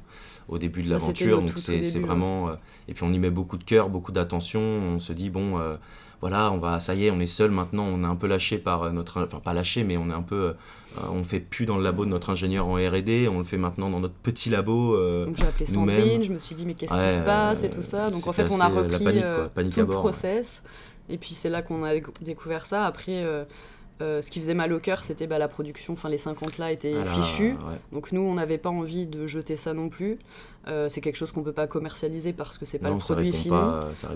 au 0.47 0.57
début 0.57 0.83
de 0.83 0.89
bah, 0.89 0.95
l'aventure. 0.95 1.41
donc 1.41 1.57
c'est 1.57 1.99
vraiment. 1.99 2.51
et 2.87 2.93
puis 2.93 3.03
on 3.03 3.13
y 3.13 3.19
met 3.19 3.29
beaucoup 3.29 3.57
de 3.57 3.63
cœur, 3.63 3.89
beaucoup 3.89 4.11
d'attention. 4.11 4.61
On 4.61 4.99
se 4.99 5.13
dit, 5.13 5.29
bon 5.29 5.59
voilà, 6.19 6.51
on 6.51 6.57
va, 6.57 6.79
ça 6.79 6.95
y 6.95 7.05
est, 7.05 7.11
on 7.11 7.19
est 7.19 7.27
seul 7.27 7.51
maintenant, 7.51 7.85
on 7.85 8.03
est 8.03 8.07
un 8.07 8.15
peu 8.15 8.27
lâché 8.27 8.57
par 8.57 8.83
euh, 8.83 8.91
notre, 8.91 9.23
enfin 9.23 9.39
pas 9.39 9.53
lâché, 9.53 9.83
mais 9.83 9.97
on 9.97 10.09
est 10.09 10.13
un 10.13 10.23
peu, 10.23 10.35
euh, 10.35 10.53
on 11.11 11.23
fait 11.23 11.39
plus 11.39 11.65
dans 11.65 11.77
le 11.77 11.83
labo 11.83 12.05
de 12.05 12.09
notre 12.09 12.31
ingénieur 12.31 12.67
en 12.67 12.75
R&D, 12.75 13.27
on 13.31 13.37
le 13.37 13.43
fait 13.43 13.57
maintenant 13.57 13.91
dans 13.91 13.99
notre 13.99 14.15
petit 14.15 14.49
labo. 14.49 14.95
Euh, 14.95 15.25
donc 15.25 15.37
j'ai 15.37 15.45
appelé 15.45 15.65
Sandrine, 15.67 16.23
je 16.23 16.33
me 16.33 16.39
suis 16.39 16.55
dit 16.55 16.65
mais 16.65 16.73
qu'est-ce 16.73 16.97
qui 16.97 17.13
se 17.13 17.19
passe 17.19 17.63
et 17.63 17.69
tout 17.69 17.83
ça. 17.83 18.09
Donc 18.09 18.25
en 18.25 18.33
fait 18.33 18.49
on 18.49 18.59
a 18.59 18.67
repris 18.67 19.21
tout 19.69 19.79
le 19.81 19.85
process. 19.85 20.63
Et 21.09 21.17
puis 21.17 21.29
c'est 21.29 21.49
là 21.49 21.61
qu'on 21.61 21.85
a 21.85 21.93
découvert 22.21 22.65
ça. 22.65 22.85
Après, 22.85 23.23
euh, 23.99 24.21
ce 24.21 24.29
qui 24.29 24.39
faisait 24.39 24.53
mal 24.53 24.71
au 24.73 24.79
cœur, 24.79 25.03
c'était 25.03 25.25
bah, 25.25 25.39
la 25.39 25.47
production, 25.47 25.93
enfin 25.93 26.09
les 26.09 26.19
50 26.19 26.59
là 26.59 26.71
étaient 26.71 26.95
ah 26.95 27.15
fichus. 27.15 27.55
Donc 27.91 28.11
nous, 28.11 28.21
on 28.21 28.35
n'avait 28.35 28.59
pas 28.59 28.69
envie 28.69 29.07
de 29.07 29.25
jeter 29.25 29.55
ça 29.55 29.73
non 29.73 29.89
plus. 29.89 30.19
Euh, 30.67 30.87
c'est 30.89 31.01
quelque 31.01 31.15
chose 31.15 31.31
qu'on 31.31 31.39
ne 31.39 31.45
peut 31.45 31.53
pas 31.53 31.65
commercialiser 31.65 32.33
parce 32.33 32.57
que 32.57 32.65
c'est 32.65 32.77
pas 32.77 32.89
le 32.89 32.97
produit 32.97 33.31
fini. 33.31 33.55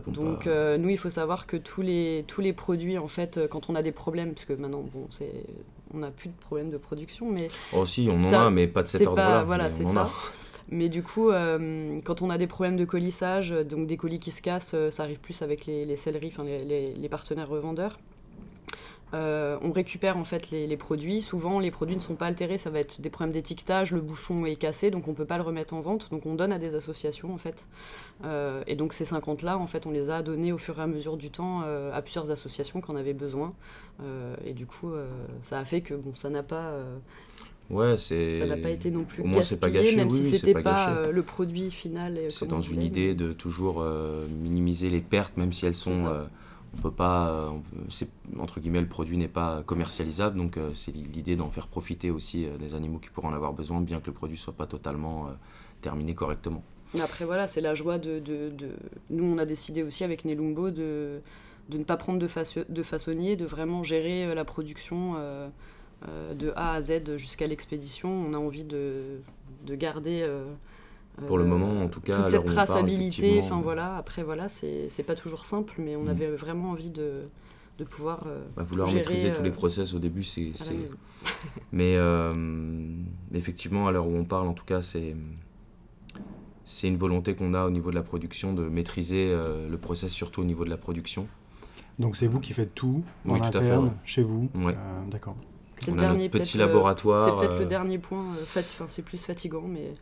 Donc 0.07 0.45
euh, 0.45 0.77
nous, 0.77 0.89
il 0.89 0.97
faut 0.97 1.09
savoir 1.09 1.47
que 1.47 1.57
tous 1.57 1.81
les, 1.81 2.25
tous 2.27 2.41
les 2.41 2.53
produits, 2.53 2.99
en 2.99 3.07
fait, 3.07 3.39
quand 3.49 3.69
on 3.69 3.75
a 3.75 3.81
des 3.81 3.91
problèmes, 3.91 4.33
parce 4.33 4.45
que 4.45 4.53
maintenant, 4.53 4.83
bon, 4.93 5.07
on 5.93 5.97
n'a 5.97 6.11
plus 6.11 6.29
de 6.29 6.37
problème 6.39 6.69
de 6.69 6.77
production. 6.77 7.31
Mais 7.31 7.47
oh 7.73 7.85
si, 7.85 8.07
on 8.11 8.21
en 8.21 8.33
a, 8.33 8.49
mais 8.51 8.67
pas 8.67 8.83
de 8.83 8.87
cet 8.87 9.07
ordre-là. 9.07 9.43
Voilà, 9.43 9.69
c'est 9.71 9.85
ça. 9.85 10.07
Mais 10.69 10.89
du 10.89 11.01
coup, 11.01 11.31
quand 12.05 12.21
on 12.21 12.29
a 12.29 12.37
des 12.37 12.47
problèmes 12.47 12.77
de 12.77 12.85
colissage, 12.85 13.49
donc 13.49 13.87
des 13.87 13.97
colis 13.97 14.19
qui 14.19 14.31
se 14.31 14.43
cassent, 14.43 14.75
ça 14.91 15.03
arrive 15.03 15.19
plus 15.19 15.41
avec 15.41 15.65
les, 15.65 15.85
les 15.85 15.95
enfin 16.27 16.43
les, 16.43 16.93
les, 16.93 17.09
partenaires 17.09 17.49
revendeurs. 17.49 17.97
Euh, 19.13 19.57
on 19.61 19.71
récupère 19.71 20.17
en 20.17 20.23
fait 20.23 20.51
les, 20.51 20.77
produits. 20.77 21.21
Souvent, 21.21 21.59
les 21.59 21.71
produits 21.71 21.95
ne 21.95 22.01
sont 22.01 22.15
pas 22.15 22.27
altérés. 22.27 22.57
Ça 22.57 22.69
va 22.69 22.79
être 22.79 23.01
des 23.01 23.09
problèmes 23.09 23.33
d'étiquetage. 23.33 23.91
Le 23.91 24.01
bouchon 24.01 24.45
est 24.45 24.55
cassé, 24.55 24.91
donc 24.91 25.07
on 25.07 25.11
ne 25.11 25.15
peut 25.15 25.25
pas 25.25 25.37
le 25.37 25.43
remettre 25.43 25.73
en 25.73 25.81
vente. 25.81 26.09
Donc 26.11 26.25
on 26.25 26.35
donne 26.35 26.53
à 26.53 26.59
des 26.59 26.75
associations 26.75 27.33
en 27.33 27.37
fait. 27.37 27.65
Euh, 28.23 28.63
et 28.67 28.75
donc 28.75 28.93
ces 28.93 29.05
50 29.05 29.41
là, 29.41 29.57
en 29.57 29.67
fait, 29.67 29.85
on 29.85 29.91
les 29.91 30.09
a 30.09 30.21
donnés 30.21 30.51
au 30.51 30.57
fur 30.57 30.79
et 30.79 30.83
à 30.83 30.87
mesure 30.87 31.17
du 31.17 31.29
temps 31.29 31.61
euh, 31.65 31.91
à 31.93 32.01
plusieurs 32.01 32.31
associations 32.31 32.81
qui 32.81 32.91
en 32.91 32.95
avaient 32.95 33.13
besoin. 33.13 33.53
et 34.45 34.53
du 34.53 34.65
coup, 34.65 34.91
ça 35.43 35.59
a 35.59 35.65
fait 35.65 35.81
que 35.81 35.93
bon, 35.93 36.13
ça 36.15 36.29
n'a 36.29 36.43
pas. 36.43 36.73
Ouais, 37.69 37.97
c'est. 37.97 38.39
Ça 38.39 38.45
n'a 38.45 38.57
pas 38.57 38.69
été 38.69 38.91
non 38.91 39.03
plus 39.03 39.23
gaspillé, 39.23 39.59
pas 39.59 39.69
gâché, 39.69 39.95
même 39.95 40.09
si 40.09 40.23
c'était 40.23 40.53
pas, 40.53 40.61
pas 40.61 41.11
le 41.11 41.23
produit 41.23 41.69
final. 41.69 42.17
C'est 42.29 42.47
dans 42.47 42.61
une 42.61 42.81
idée 42.81 43.13
de 43.13 43.33
toujours 43.33 43.85
minimiser 44.41 44.89
les 44.89 45.01
pertes, 45.01 45.35
même 45.35 45.51
si 45.51 45.65
elles 45.65 45.75
sont 45.75 46.05
on 46.73 46.81
peut 46.81 46.91
pas, 46.91 47.29
euh, 47.29 47.49
entre 48.39 48.59
guillemets, 48.59 48.81
le 48.81 48.87
produit 48.87 49.17
n'est 49.17 49.27
pas 49.27 49.61
commercialisable, 49.65 50.37
donc 50.37 50.57
euh, 50.57 50.71
c'est 50.73 50.93
l'idée 50.93 51.35
d'en 51.35 51.49
faire 51.49 51.67
profiter 51.67 52.11
aussi 52.11 52.45
euh, 52.45 52.57
des 52.57 52.75
animaux 52.75 52.99
qui 52.99 53.09
pourraient 53.09 53.27
en 53.27 53.33
avoir 53.33 53.53
besoin, 53.53 53.81
bien 53.81 53.99
que 53.99 54.07
le 54.07 54.13
produit 54.13 54.37
soit 54.37 54.53
pas 54.53 54.67
totalement 54.67 55.29
terminé 55.81 56.15
correctement. 56.15 56.63
Après 57.01 57.25
voilà, 57.25 57.47
c'est 57.47 57.61
la 57.61 57.73
joie 57.73 57.97
de, 57.97 58.19
de, 58.19 58.51
Nous, 59.09 59.23
on 59.23 59.37
a 59.37 59.45
décidé 59.45 59.83
aussi 59.83 60.03
avec 60.03 60.23
Nelumbo 60.23 60.71
de, 60.71 61.21
de 61.69 61.77
ne 61.77 61.83
pas 61.83 61.97
prendre 61.97 62.19
de, 62.19 62.27
de 62.71 62.83
façonnier, 62.83 63.35
de 63.35 63.45
vraiment 63.45 63.83
gérer 63.83 64.33
la 64.35 64.45
production 64.45 65.15
de 66.05 66.53
A 66.55 66.73
à 66.73 66.81
Z 66.81 67.17
jusqu'à 67.17 67.47
l'expédition. 67.47 68.09
On 68.09 68.33
a 68.33 68.37
envie 68.37 68.65
de, 68.65 69.21
de 69.65 69.75
garder 69.75 70.29
pour 71.27 71.37
le 71.37 71.45
moment, 71.45 71.81
en 71.81 71.87
tout 71.87 72.01
cas. 72.01 72.17
Toute 72.17 72.29
cette 72.29 72.45
traçabilité, 72.45 73.39
enfin 73.39 73.61
voilà, 73.61 73.97
après 73.97 74.23
voilà, 74.23 74.49
c'est 74.49 75.05
pas 75.05 75.15
toujours 75.15 75.45
simple, 75.45 75.75
mais 75.77 75.95
on 75.95 76.03
mm. 76.03 76.09
avait 76.09 76.27
vraiment 76.27 76.71
envie 76.71 76.89
de, 76.89 77.23
de 77.77 77.83
pouvoir. 77.83 78.25
Euh, 78.27 78.45
bah, 78.55 78.63
vouloir 78.63 78.91
maîtriser 78.91 79.33
tous 79.33 79.43
les 79.43 79.49
euh, 79.49 79.53
process 79.53 79.93
au 79.93 79.99
début, 79.99 80.23
c'est. 80.23 80.51
mais 81.71 81.95
euh, 81.95 82.31
effectivement, 83.33 83.87
à 83.87 83.91
l'heure 83.91 84.07
où 84.07 84.15
on 84.15 84.25
parle, 84.25 84.47
en 84.47 84.53
tout 84.53 84.65
cas, 84.65 84.81
c'est. 84.81 85.15
C'est 86.63 86.87
une 86.87 86.95
volonté 86.95 87.35
qu'on 87.35 87.55
a 87.55 87.65
au 87.65 87.71
niveau 87.71 87.89
de 87.89 87.95
la 87.95 88.03
production 88.03 88.53
de 88.53 88.69
maîtriser 88.69 89.35
le 89.67 89.77
process, 89.77 90.11
surtout 90.11 90.41
au 90.41 90.45
niveau 90.45 90.63
de 90.63 90.69
la 90.69 90.77
production. 90.77 91.27
Donc 91.97 92.15
c'est 92.15 92.27
vous 92.27 92.39
qui 92.39 92.53
faites 92.53 92.75
tout 92.75 93.03
en 93.27 93.41
interne, 93.41 93.93
chez 94.05 94.21
vous 94.21 94.47
D'accord. 95.09 95.35
C'est 95.79 95.91
le 95.91 95.97
dernier 95.97 96.29
petit 96.29 96.59
laboratoire. 96.59 97.19
C'est 97.19 97.35
peut-être 97.35 97.59
le 97.59 97.65
dernier 97.65 97.97
point. 97.97 98.23
Enfin, 98.43 98.61
c'est 98.87 99.01
plus 99.01 99.25
fatigant, 99.25 99.63
mais 99.67 99.95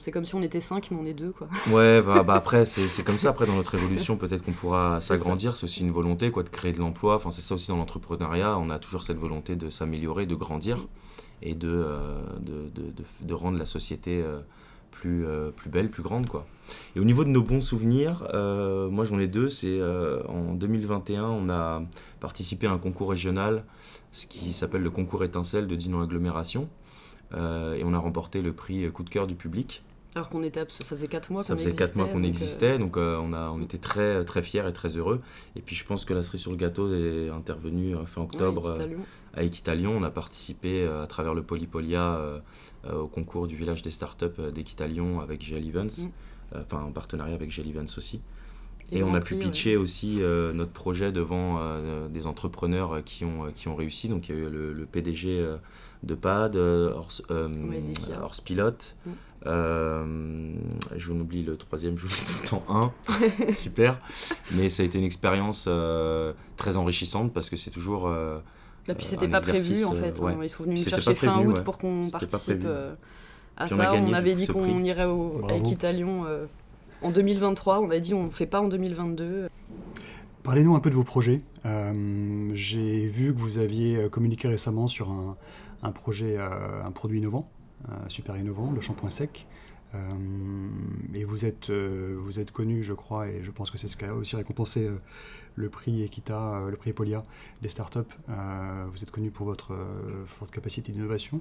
c'est 0.00 0.10
comme 0.10 0.24
si 0.24 0.34
on 0.34 0.42
était 0.42 0.60
cinq, 0.60 0.90
mais 0.90 0.96
on 1.00 1.04
est 1.04 1.14
deux, 1.14 1.32
quoi. 1.32 1.48
Ouais, 1.70 2.02
bah, 2.02 2.22
bah 2.22 2.34
après, 2.34 2.64
c'est 2.64 3.04
comme 3.04 3.18
ça. 3.18 3.30
Après, 3.30 3.46
dans 3.46 3.54
notre 3.54 3.74
évolution, 3.74 4.16
peut-être 4.16 4.42
qu'on 4.42 4.52
pourra 4.52 5.00
s'agrandir. 5.00 5.56
C'est 5.56 5.64
aussi 5.64 5.80
une 5.82 5.90
volonté, 5.90 6.30
quoi, 6.30 6.42
de 6.42 6.48
créer 6.48 6.72
de 6.72 6.78
l'emploi. 6.78 7.16
Enfin, 7.16 7.30
c'est 7.30 7.42
ça 7.42 7.54
aussi 7.54 7.68
dans 7.68 7.76
l'entrepreneuriat. 7.76 8.58
On 8.58 8.70
a 8.70 8.78
toujours 8.78 9.04
cette 9.04 9.18
volonté 9.18 9.56
de 9.56 9.70
s'améliorer, 9.70 10.26
de 10.26 10.34
grandir 10.34 10.78
et 11.42 11.54
de, 11.54 11.68
euh, 11.68 12.22
de, 12.40 12.70
de, 12.70 12.92
de, 13.20 13.34
rendre 13.34 13.58
la 13.58 13.66
société 13.66 14.22
euh, 14.22 14.38
plus, 14.90 15.26
euh, 15.26 15.50
plus 15.50 15.70
belle, 15.70 15.90
plus 15.90 16.02
grande, 16.02 16.28
quoi. 16.28 16.46
Et 16.96 17.00
au 17.00 17.04
niveau 17.04 17.24
de 17.24 17.28
nos 17.28 17.42
bons 17.42 17.60
souvenirs, 17.60 18.24
moi 18.32 19.04
j'en 19.04 19.18
ai 19.18 19.26
deux. 19.26 19.48
C'est 19.48 19.80
en 20.28 20.54
2021, 20.54 21.24
on 21.24 21.50
a 21.50 21.82
participé 22.20 22.66
à 22.66 22.70
un 22.70 22.78
concours 22.78 23.10
régional, 23.10 23.64
ce 24.12 24.26
qui 24.26 24.52
s'appelle 24.52 24.82
le 24.82 24.90
concours 24.90 25.24
étincelle 25.24 25.66
de 25.66 25.74
Dinon 25.74 26.00
Agglomération. 26.00 26.68
Euh, 27.34 27.74
et 27.74 27.84
on 27.84 27.94
a 27.94 27.98
remporté 27.98 28.42
le 28.42 28.52
prix 28.52 28.90
coup 28.92 29.02
de 29.02 29.10
cœur 29.10 29.26
du 29.26 29.34
public. 29.34 29.82
Alors 30.14 30.28
qu'on 30.28 30.42
était, 30.42 30.60
ça 30.68 30.96
faisait 30.96 31.08
4 31.08 31.30
mois 31.30 31.42
qu'on 31.42 31.54
existait. 31.54 31.70
Ça 31.70 31.76
faisait 31.76 31.92
4 31.92 31.96
mois 31.96 32.06
qu'on 32.06 32.22
existait, 32.22 32.78
donc 32.78 32.98
euh, 32.98 33.16
on, 33.16 33.32
a, 33.32 33.48
on 33.48 33.62
était 33.62 33.78
très, 33.78 34.22
très 34.26 34.42
fiers 34.42 34.68
et 34.68 34.72
très 34.74 34.98
heureux. 34.98 35.22
Et 35.56 35.62
puis 35.62 35.74
je 35.74 35.86
pense 35.86 36.04
que 36.04 36.12
la 36.12 36.22
cerise 36.22 36.42
sur 36.42 36.50
le 36.50 36.58
gâteau 36.58 36.92
est 36.94 37.30
intervenue 37.30 37.94
fin 38.04 38.20
octobre 38.22 38.76
à 39.32 39.42
Equitalion. 39.42 39.92
On 39.92 40.02
a 40.02 40.10
participé 40.10 40.86
à 40.86 41.06
travers 41.06 41.32
le 41.32 41.42
Polypolia 41.42 42.20
au 42.92 43.06
concours 43.06 43.46
du 43.46 43.56
village 43.56 43.80
des 43.80 43.90
startups 43.90 44.52
d'Equitalion 44.52 45.20
avec 45.20 45.42
GL 45.42 45.66
Events, 45.66 46.04
mm. 46.04 46.58
enfin 46.60 46.82
en 46.82 46.92
partenariat 46.92 47.34
avec 47.34 47.50
GL 47.50 47.68
Events 47.70 47.96
aussi. 47.96 48.20
Et, 48.90 49.02
on 49.02 49.14
a 49.14 49.20
pu 49.20 49.36
pitcher 49.36 49.76
aussi 49.76 50.16
euh, 50.20 50.52
notre 50.52 50.72
projet 50.72 51.12
devant 51.12 51.58
euh, 51.58 52.08
des 52.08 52.26
entrepreneurs 52.26 53.02
qui 53.04 53.24
ont, 53.24 53.50
qui 53.54 53.68
ont 53.68 53.74
réussi. 53.74 54.08
Donc 54.08 54.28
il 54.28 54.34
y 54.34 54.38
a 54.38 54.42
eu 54.42 54.50
le, 54.50 54.86
PDG 54.90 55.38
euh, 55.38 55.56
de 56.02 56.14
PAD, 56.14 56.56
Horse, 56.56 57.22
Pilote. 58.44 58.96
Mm. 59.06 59.10
J'en 60.96 61.14
oublie 61.14 61.42
le 61.42 61.56
troisième, 61.56 61.96
je 61.96 62.06
tout 62.06 62.14
le 62.42 62.48
temps 62.48 62.64
un. 62.68 62.92
Super. 63.54 63.98
Mais 64.52 64.68
ça 64.68 64.82
a 64.82 64.86
été 64.86 64.98
une 64.98 65.04
expérience 65.04 65.68
très 66.56 66.76
enrichissante 66.76 67.32
parce 67.32 67.48
que 67.48 67.56
c'est 67.56 67.70
toujours. 67.70 68.10
Et 68.10 68.88
bah, 68.88 68.94
puis 68.94 69.06
c'était 69.06 69.28
pas 69.28 69.40
prévu 69.40 69.84
en 69.84 69.92
fait. 69.92 70.20
Hein. 70.20 70.36
Ils 70.42 70.50
sont 70.50 70.64
venus 70.64 70.84
nous 70.84 70.90
chercher 70.90 71.14
fin 71.14 71.40
août 71.44 71.62
pour 71.64 71.78
qu'on 71.78 72.10
participe 72.10 72.66
à 73.56 73.68
ça. 73.68 73.94
On, 73.94 74.12
avait 74.12 74.34
dit 74.34 74.46
qu'on 74.46 74.84
irait 74.84 75.06
au, 75.06 75.40
à 75.48 75.54
Equitalion 75.54 76.26
en 77.02 77.10
2023. 77.10 77.80
On 77.80 77.90
a 77.90 77.98
dit 77.98 78.14
on 78.14 78.24
ne 78.24 78.30
fait 78.30 78.46
pas 78.46 78.60
en 78.60 78.68
2022. 78.68 79.48
Parlez-nous 80.42 80.74
un 80.74 80.80
peu 80.80 80.90
de 80.90 80.94
vos 80.94 81.04
projets. 81.04 81.40
Euh, 81.66 82.50
j'ai 82.52 83.06
vu 83.06 83.32
que 83.32 83.38
vous 83.38 83.58
aviez 83.58 83.96
euh, 83.96 84.08
communiqué 84.08 84.48
récemment 84.48 84.88
sur 84.88 85.10
un, 85.82 85.92
projet, 85.92 86.36
euh, 86.36 86.84
un 86.84 86.90
produit 86.90 87.18
innovant, 87.18 87.48
super 88.08 88.36
innovant, 88.36 88.72
le 88.72 88.80
shampoing 88.80 89.10
sec. 89.10 89.46
et 91.14 91.24
vous 91.24 91.44
êtes, 91.44 91.70
vous 91.70 92.40
êtes 92.40 92.50
connu, 92.50 92.82
je 92.82 92.92
crois, 92.92 93.28
et 93.28 93.42
je 93.42 93.50
pense 93.50 93.70
que 93.70 93.78
c'est 93.78 93.88
ce 93.88 93.96
qui 93.96 94.04
a 94.04 94.14
aussi 94.14 94.36
récompensé 94.36 94.88
le 95.54 95.68
prix 95.68 96.02
Equita, 96.02 96.62
le 96.70 96.76
prix 96.76 96.92
Polia 96.92 97.22
des 97.60 97.68
startups. 97.68 98.14
vous 98.88 99.02
êtes 99.02 99.10
connu 99.10 99.30
pour 99.30 99.46
votre 99.46 99.76
forte 100.24 100.50
capacité 100.50 100.92
d'innovation 100.92 101.40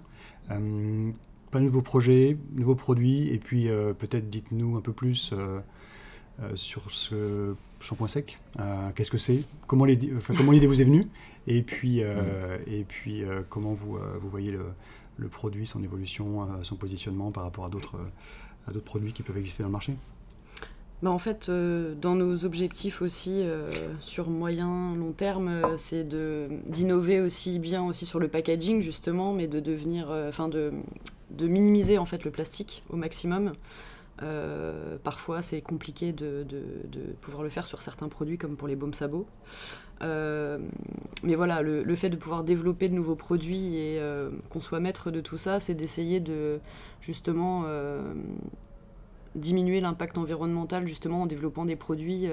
pas 1.52 1.60
de 1.60 1.66
nouveaux 1.66 1.82
projets, 1.82 2.38
nouveaux 2.54 2.76
produits, 2.76 3.28
et 3.30 3.38
puis 3.38 3.70
euh, 3.70 3.94
peut-être 3.94 4.30
dites-nous 4.30 4.78
un 4.78 4.82
peu 4.82 4.94
plus 4.94 5.32
euh, 5.34 5.60
euh, 6.42 6.56
sur 6.56 6.90
ce 6.90 7.54
shampoing 7.82 8.08
sec. 8.08 8.40
Qu'est-ce 8.96 9.12
que 9.12 9.18
c'est? 9.18 9.44
Comment 9.68 9.86
l'idée 9.86 10.08
vous 10.68 10.82
est 10.82 10.86
venue? 10.86 11.08
Et 11.48 11.62
puis, 11.62 12.00
et 12.00 12.86
puis 12.88 13.24
comment 13.50 13.74
vous, 13.74 13.98
vous 14.20 14.30
voyez 14.30 14.52
le, 14.52 14.66
le, 15.18 15.28
produit, 15.28 15.66
son 15.66 15.84
évolution, 15.84 16.48
son 16.62 16.76
positionnement 16.76 17.32
par 17.32 17.44
rapport 17.44 17.66
à 17.66 17.70
d'autres 17.70 17.98
produits 18.86 19.14
qui 19.14 19.24
peuvent 19.24 19.38
exister 19.38 19.64
dans 19.64 19.70
le 19.70 19.74
marché? 19.74 19.96
Bah 21.02 21.10
en 21.10 21.18
fait, 21.18 21.50
dans 21.50 22.14
nos 22.14 22.46
objectifs 22.46 23.02
aussi, 23.02 23.44
sur 24.00 24.30
moyen, 24.30 24.94
long 24.96 25.14
terme, 25.14 25.50
c'est 25.78 26.04
d'innover 26.70 27.20
aussi 27.20 27.58
bien 27.58 27.84
aussi 27.84 28.06
sur 28.06 28.20
le 28.20 28.28
packaging, 28.28 28.82
justement, 28.82 29.34
mais 29.34 29.48
de 29.48 29.60
devenir, 29.60 30.12
enfin 30.30 30.50
de 30.50 30.72
de 31.38 31.48
minimiser 31.48 31.98
en 31.98 32.06
fait 32.06 32.24
le 32.24 32.32
plastique 32.32 32.84
au 32.90 32.96
maximum. 32.96 33.54
Euh, 34.24 34.98
parfois, 35.04 35.42
c'est 35.42 35.62
compliqué 35.62 36.12
de, 36.14 36.46
pouvoir 37.22 37.44
le 37.44 37.50
faire 37.50 37.68
sur 37.68 37.82
certains 37.82 38.10
produits, 38.10 38.38
comme 38.38 38.56
pour 38.56 38.68
les 38.68 38.76
baumes 38.76 38.94
sabots. 38.94 39.26
Euh, 40.04 40.60
mais 41.24 41.36
voilà, 41.36 41.62
le, 41.62 41.96
fait 41.96 42.10
de 42.10 42.16
pouvoir 42.16 42.44
développer 42.44 42.90
de 42.90 42.94
nouveaux 42.94 43.16
produits 43.16 43.76
et 43.76 44.00
euh, 44.00 44.30
qu'on 44.50 44.62
soit 44.62 44.80
maître 44.80 45.12
de 45.12 45.22
tout 45.22 45.38
ça, 45.38 45.60
c'est 45.60 45.74
d'essayer 45.74 46.20
de 46.20 46.60
justement 47.00 47.66
diminuer 49.34 49.80
l'impact 49.80 50.18
environnemental 50.18 50.86
justement 50.88 51.22
en 51.22 51.26
développant 51.26 51.66
des 51.66 51.78
produits 51.78 52.28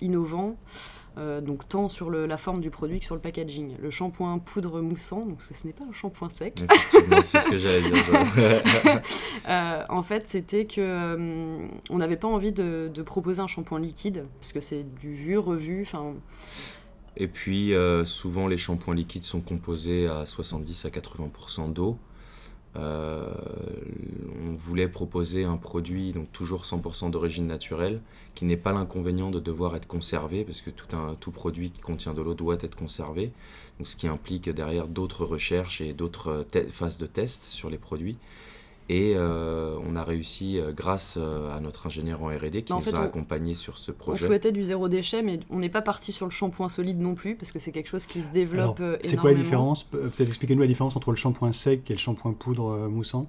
innovants 0.00 0.56
euh, 1.18 1.40
donc 1.40 1.68
tant 1.68 1.88
sur 1.88 2.10
la 2.10 2.36
forme 2.36 2.60
du 2.60 2.70
produit 2.70 3.00
que 3.00 3.04
sur 3.04 3.14
le 3.14 3.20
packaging. 3.20 3.76
Le 3.80 3.90
shampoing 3.90 4.38
poudre 4.38 4.80
moussant, 4.80 5.26
donc, 5.26 5.36
parce 5.36 5.48
que 5.48 5.54
ce 5.54 5.66
n'est 5.66 5.72
pas 5.72 5.84
un 5.88 5.92
shampoing 5.92 6.30
sec. 6.30 6.62
c'est 7.24 7.40
ce 7.40 7.48
que 7.48 7.58
j'allais 7.58 7.82
dire. 7.82 9.02
Euh, 9.48 9.82
en 9.88 10.02
fait, 10.02 10.28
c'était 10.28 10.66
que 10.66 10.80
euh, 10.80 11.66
on 11.88 11.98
n'avait 11.98 12.16
pas 12.16 12.28
envie 12.28 12.52
de, 12.52 13.02
proposer 13.02 13.40
un 13.40 13.46
shampoing 13.46 13.80
liquide, 13.80 14.26
parce 14.40 14.52
que 14.52 14.60
c'est 14.60 14.84
du 14.98 15.14
vu, 15.14 15.38
revu. 15.38 15.86
Et 17.16 17.28
puis, 17.28 17.72
souvent, 18.04 18.46
les 18.46 18.58
shampoings 18.58 18.94
liquides 18.94 19.24
sont 19.24 19.40
composés 19.40 20.06
à 20.06 20.26
70 20.26 20.84
à 20.84 20.88
80% 20.90 21.72
d'eau. 21.72 21.96
Euh, 22.76 23.32
on 24.46 24.54
voulait 24.54 24.88
proposer 24.88 25.44
un 25.44 25.56
produit, 25.56 26.12
donc 26.12 26.30
toujours 26.32 26.62
100% 26.62 27.10
d'origine 27.10 27.46
naturelle, 27.46 28.00
qui 28.34 28.44
n'est 28.44 28.56
pas 28.56 28.72
l'inconvénient 28.72 29.30
de 29.30 29.40
devoir 29.40 29.74
être 29.76 29.86
conservé, 29.86 30.44
parce 30.44 30.60
que 30.60 30.70
tout, 30.70 30.94
un, 30.94 31.14
tout 31.18 31.30
produit 31.30 31.70
qui 31.70 31.80
contient 31.80 32.14
de 32.14 32.22
l'eau 32.22 32.34
doit 32.34 32.58
être 32.60 32.76
conservé, 32.76 33.32
ce 33.82 33.96
qui 33.96 34.08
implique 34.08 34.48
derrière 34.50 34.86
d'autres 34.88 35.24
recherches 35.24 35.80
et 35.80 35.92
d'autres 35.92 36.46
phases 36.68 36.98
de 36.98 37.06
tests 37.06 37.44
sur 37.44 37.70
les 37.70 37.78
produits. 37.78 38.16
Et 38.90 39.12
euh, 39.16 39.76
on 39.86 39.96
a 39.96 40.02
réussi, 40.02 40.58
euh, 40.58 40.72
grâce 40.72 41.16
euh, 41.18 41.54
à 41.54 41.60
notre 41.60 41.86
ingénieur 41.86 42.22
en 42.22 42.28
RD 42.28 42.64
qui 42.64 42.72
en 42.72 42.76
nous 42.76 42.82
fait, 42.82 42.94
a 42.94 43.00
on- 43.00 43.04
accompagnés 43.04 43.54
sur 43.54 43.76
ce 43.76 43.90
On 43.90 43.94
projet. 43.94 44.26
souhaitait 44.26 44.50
du 44.52 44.64
zéro 44.64 44.88
déchet, 44.88 45.22
mais 45.22 45.40
on 45.50 45.58
n'est 45.58 45.68
pas 45.68 45.82
parti 45.82 46.10
sur 46.10 46.24
le 46.24 46.30
shampoing 46.30 46.70
solide 46.70 46.98
non 46.98 47.14
plus, 47.14 47.34
parce 47.36 47.52
que 47.52 47.58
c'est 47.58 47.70
quelque 47.72 47.88
chose 47.88 48.06
qui 48.06 48.20
se 48.22 48.28
Alors, 48.28 48.32
développe 48.34 48.80
euh, 48.80 48.96
c'est 49.02 49.16
quoi 49.16 49.32
la 49.32 49.36
différence? 49.36 49.84
Pe- 49.84 49.98
Peut-être 50.08 50.28
expliquez-nous 50.28 50.62
la 50.62 50.66
différence 50.66 50.96
entre 50.96 51.10
le 51.10 51.16
shampoing 51.16 51.52
sec 51.52 51.90
et 51.90 51.94
le 51.94 51.98
shampoing 51.98 52.32
poudre 52.32 52.88
moussant? 52.88 53.26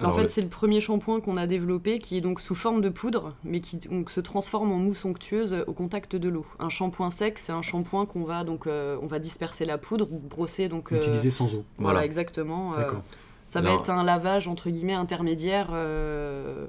En 0.00 0.06
Alors, 0.06 0.16
fait, 0.16 0.22
le- 0.24 0.28
c'est 0.30 0.42
le 0.42 0.48
premier 0.48 0.80
shampoing 0.80 1.20
qu'on 1.20 1.36
a 1.36 1.46
développé 1.46 2.00
qui 2.00 2.16
est 2.16 2.20
donc 2.20 2.40
sous 2.40 2.56
forme 2.56 2.80
de 2.80 2.88
poudre, 2.88 3.36
mais 3.44 3.60
qui 3.60 3.76
donc, 3.76 4.10
se 4.10 4.18
transforme 4.20 4.72
en 4.72 4.78
mousse 4.78 5.04
onctueuse 5.04 5.54
au 5.68 5.72
contact 5.74 6.16
de 6.16 6.28
l'eau. 6.28 6.44
Un 6.58 6.70
shampoing 6.70 7.12
sec, 7.12 7.38
c'est 7.38 7.52
un 7.52 7.62
shampoing 7.62 8.06
qu'on 8.06 8.24
va 8.24 8.42
donc 8.42 8.66
euh, 8.66 8.98
on 9.00 9.06
va 9.06 9.20
disperser 9.20 9.64
la 9.64 9.78
poudre 9.78 10.08
ou 10.10 10.18
brosser 10.18 10.68
donc. 10.68 10.90
euh, 10.92 10.96
Utilisé 10.98 11.30
sans 11.30 11.54
eau. 11.54 11.62
Voilà, 11.78 11.92
Voilà. 11.92 12.04
exactement. 12.04 12.72
euh, 12.74 12.78
D'accord. 12.78 13.02
Ça 13.46 13.60
va 13.60 13.72
être 13.74 13.90
un 13.90 14.02
lavage 14.04 14.48
entre 14.48 14.70
guillemets 14.70 14.94
intermédiaire 14.94 15.68
euh, 15.72 16.66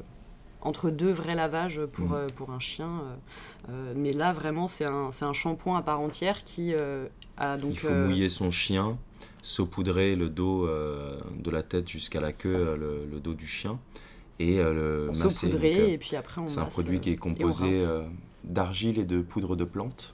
entre 0.62 0.90
deux 0.90 1.12
vrais 1.12 1.36
lavages 1.36 1.82
pour, 1.92 2.08
Mhm. 2.08 2.14
euh, 2.16 2.28
pour 2.36 2.52
un 2.52 2.60
chien. 2.60 2.90
euh, 3.70 3.94
mais 3.96 4.12
là, 4.14 4.32
vraiment, 4.34 4.68
c'est 4.68 4.86
un, 4.86 5.10
un 5.22 5.34
shampoing 5.34 5.78
à 5.78 5.82
part 5.82 6.00
entière 6.00 6.44
qui 6.44 6.74
a 7.38 7.58
donc. 7.58 7.72
il 7.72 7.80
faut 7.80 7.90
mouiller 7.94 8.30
son 8.30 8.52
chien, 8.52 8.98
saupoudrer 9.42 10.16
le 10.16 10.30
dos 10.30 10.68
de 10.68 11.52
la 11.52 11.64
tête 11.64 11.88
jusqu'à 11.90 12.22
la 12.22 12.32
queue, 12.34 12.76
le, 12.80 13.06
le 13.12 13.20
dos 13.20 13.34
du 13.34 13.48
chien, 13.48 13.80
et 14.40 14.58
le 14.58 15.08
masser. 15.14 15.30
saupoudrer 15.30 15.78
Donc, 15.80 15.90
et 15.90 15.98
puis 15.98 16.16
après 16.16 16.42
on 16.42 16.50
C'est 16.50 16.60
un 16.60 16.66
produit 16.66 17.00
qui 17.00 17.12
est 17.12 17.18
composé 17.18 17.74
d'argile 18.44 19.00
et 19.00 19.06
de 19.06 19.22
poudre 19.22 19.56
de 19.56 19.64
plante, 19.64 20.14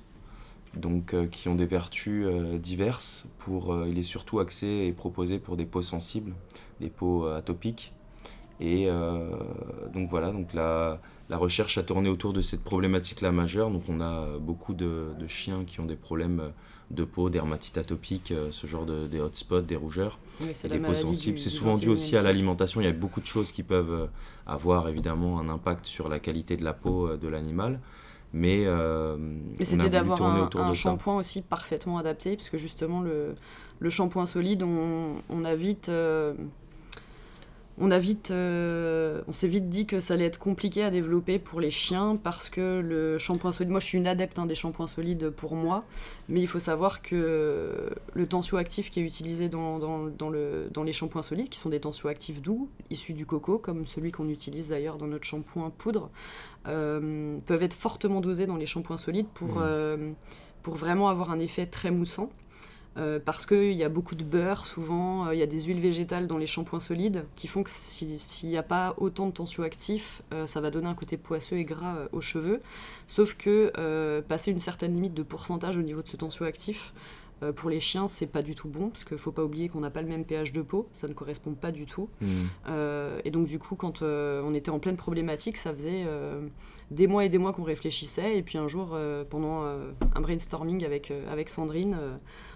donc 0.75 1.13
euh, 1.13 1.27
qui 1.27 1.47
ont 1.49 1.55
des 1.55 1.65
vertus 1.65 2.25
euh, 2.27 2.57
diverses. 2.57 3.25
Pour, 3.39 3.73
euh, 3.73 3.87
il 3.89 3.97
est 3.97 4.03
surtout 4.03 4.39
axé 4.39 4.67
et 4.67 4.91
proposé 4.91 5.39
pour 5.39 5.57
des 5.57 5.65
peaux 5.65 5.81
sensibles, 5.81 6.33
des 6.79 6.89
peaux 6.89 7.25
atopiques. 7.27 7.93
Et 8.61 8.89
donc 9.93 10.09
voilà, 10.09 10.31
donc 10.33 10.53
la, 10.53 10.99
la 11.29 11.37
recherche 11.37 11.77
a 11.77 11.83
tourné 11.83 12.09
autour 12.09 12.33
de 12.33 12.41
cette 12.41 12.61
problématique-là 12.61 13.31
majeure. 13.31 13.71
Donc 13.71 13.83
on 13.87 14.01
a 14.01 14.37
beaucoup 14.37 14.73
de, 14.73 15.11
de 15.17 15.27
chiens 15.27 15.63
qui 15.65 15.79
ont 15.79 15.85
des 15.85 15.95
problèmes 15.95 16.51
de 16.91 17.05
peau, 17.05 17.29
dermatite 17.29 17.77
atopique, 17.77 18.33
ce 18.51 18.67
genre 18.67 18.85
de 18.85 19.07
des 19.07 19.21
hotspots, 19.21 19.61
des 19.61 19.77
rougeurs 19.77 20.19
Oui, 20.41 20.47
et 20.61 20.67
des 20.67 20.77
peaux 20.77 20.93
sensibles. 20.93 21.39
C'est 21.39 21.49
souvent 21.49 21.75
dû 21.75 21.87
21e 21.87 21.91
aussi 21.91 22.17
à 22.17 22.21
l'alimentation. 22.21 22.81
Il 22.81 22.83
y 22.83 22.87
a 22.87 22.91
beaucoup 22.91 23.21
de 23.21 23.25
choses 23.25 23.53
qui 23.53 23.63
peuvent 23.63 24.09
avoir 24.45 24.89
évidemment 24.89 25.39
un 25.39 25.47
impact 25.47 25.85
sur 25.85 26.09
la 26.09 26.19
qualité 26.19 26.57
de 26.57 26.65
la 26.65 26.73
peau 26.73 27.15
de 27.15 27.27
l'animal. 27.29 27.79
Mais, 28.33 28.63
euh, 28.65 29.17
Mais 29.57 29.65
c'était 29.65 29.89
d'avoir 29.89 30.21
un, 30.21 30.73
shampoing 30.73 31.17
aussi 31.17 31.41
parfaitement 31.41 31.97
adapté, 31.97 32.35
parce 32.35 32.49
que 32.49 32.57
justement 32.57 33.01
le, 33.01 33.35
le 33.79 33.89
shampoing 33.89 34.25
solide, 34.25 34.63
on, 34.63 35.15
on 35.29 35.45
a 35.45 35.55
vite, 35.55 35.89
euh, 35.89 36.33
on 37.79 37.91
a 37.91 37.99
vite, 37.99 38.31
euh, 38.31 39.21
on 39.27 39.33
s'est 39.33 39.47
vite 39.47 39.69
dit 39.69 39.85
que 39.85 39.99
ça 39.99 40.13
allait 40.15 40.25
être 40.25 40.39
compliqué 40.39 40.83
à 40.83 40.91
développer 40.91 41.39
pour 41.39 41.61
les 41.61 41.71
chiens, 41.71 42.17
parce 42.21 42.49
que 42.49 42.81
le 42.81 43.17
shampoing 43.17 43.51
solide, 43.51 43.71
moi 43.71 43.79
je 43.79 43.85
suis 43.85 43.97
une 43.97 44.07
adepte 44.07 44.37
hein, 44.37 44.45
des 44.45 44.55
shampoings 44.55 44.87
solides 44.87 45.29
pour 45.29 45.55
moi, 45.55 45.85
mais 46.27 46.41
il 46.41 46.47
faut 46.47 46.59
savoir 46.59 47.01
que 47.01 47.89
le 48.13 48.27
tensioactif 48.27 48.91
qui 48.91 48.99
est 48.99 49.03
utilisé 49.03 49.49
dans, 49.49 49.79
dans, 49.79 50.07
dans 50.07 50.29
le, 50.29 50.67
dans 50.71 50.83
les 50.83 50.93
shampoings 50.93 51.21
solides, 51.21 51.49
qui 51.49 51.57
sont 51.59 51.69
des 51.69 51.79
tensioactifs 51.79 52.41
doux, 52.41 52.69
issus 52.89 53.13
du 53.13 53.25
coco, 53.25 53.57
comme 53.57 53.85
celui 53.85 54.11
qu'on 54.11 54.29
utilise 54.29 54.69
d'ailleurs 54.69 54.97
dans 54.97 55.07
notre 55.07 55.25
shampoing 55.25 55.69
poudre, 55.77 56.09
euh, 56.67 57.37
peuvent 57.45 57.63
être 57.63 57.73
fortement 57.73 58.21
dosés 58.21 58.45
dans 58.45 58.57
les 58.57 58.65
shampoings 58.65 58.97
solides 58.97 59.27
pour, 59.33 59.47
Mhm. 59.49 59.57
euh, 59.61 60.11
pour 60.63 60.75
vraiment 60.75 61.07
avoir 61.09 61.31
un 61.31 61.39
effet 61.39 61.65
très 61.65 61.91
moussant. 61.91 62.29
Euh, 62.97 63.19
parce 63.23 63.45
qu'il 63.45 63.73
y 63.73 63.83
a 63.83 63.89
beaucoup 63.89 64.15
de 64.15 64.23
beurre 64.23 64.65
souvent, 64.65 65.27
euh, 65.27 65.33
il 65.35 65.39
y 65.39 65.43
a 65.43 65.45
des 65.45 65.61
huiles 65.61 65.79
végétales 65.79 66.27
dans 66.27 66.37
les 66.37 66.47
shampoings 66.47 66.79
solides 66.79 67.23
qui 67.35 67.47
font 67.47 67.63
que 67.63 67.69
si- 67.69 68.17
s'il 68.17 68.49
n'y 68.49 68.57
a 68.57 68.63
pas 68.63 68.95
autant 68.97 69.27
de 69.27 69.31
tensioactifs, 69.31 70.21
euh, 70.33 70.47
ça 70.47 70.59
va 70.59 70.69
donner 70.71 70.87
un 70.87 70.95
côté 70.95 71.15
poisseux 71.15 71.57
et 71.57 71.65
gras 71.65 71.95
aux 72.11 72.19
cheveux. 72.21 72.61
Sauf 73.07 73.35
que 73.35 74.21
passer 74.27 74.51
une 74.51 74.59
certaine 74.59 74.93
limite 74.93 75.13
de 75.13 75.23
pourcentage 75.23 75.77
au 75.77 75.81
niveau 75.81 76.01
de 76.01 76.07
ce 76.07 76.17
tensioactif, 76.17 76.93
euh, 77.43 77.51
pour 77.51 77.69
les 77.69 77.79
chiens, 77.79 78.07
c'est 78.07 78.27
pas 78.27 78.41
du 78.41 78.55
tout 78.55 78.67
bon, 78.67 78.89
parce 78.89 79.03
qu'il 79.03 79.17
faut 79.17 79.31
pas 79.31 79.43
oublier 79.43 79.69
qu'on 79.69 79.79
n'a 79.79 79.89
pas 79.89 80.01
le 80.01 80.07
même 80.07 80.25
pH 80.25 80.51
de 80.51 80.61
peau, 80.61 80.87
ça 80.91 81.07
ne 81.07 81.13
correspond 81.13 81.53
pas 81.53 81.71
du 81.71 81.85
tout. 81.85 82.09
Mm. 82.21 82.27
Euh, 82.67 83.19
et 83.25 83.31
donc 83.31 83.47
du 83.47 83.59
coup, 83.59 83.75
quand 83.75 84.01
euh, 84.01 84.41
on 84.43 84.53
était 84.53 84.71
en 84.71 84.79
pleine 84.79 84.97
problématique, 84.97 85.57
ça 85.57 85.73
faisait 85.73 86.05
des 86.91 87.07
mois 87.07 87.25
et 87.25 87.29
des 87.29 87.37
mois 87.37 87.53
qu'on 87.53 87.63
réfléchissait. 87.63 88.37
Et 88.37 88.43
puis 88.43 88.57
un 88.57 88.67
jour, 88.67 88.97
pendant 89.29 89.63
un 89.63 90.21
brainstorming 90.21 90.83
avec, 90.85 91.11
avec 91.29 91.49
Sandrine, 91.49 91.97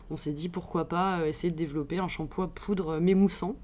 on 0.10 0.18
s'est 0.18 0.34
dit 0.34 0.50
pourquoi 0.50 0.86
pas 0.86 1.28
essayer 1.28 1.52
de 1.52 1.58
développer 1.58 2.00
un 2.00 2.08
shampoing 2.08 2.48
poudre 2.48 3.00
mémoussant. 3.00 3.56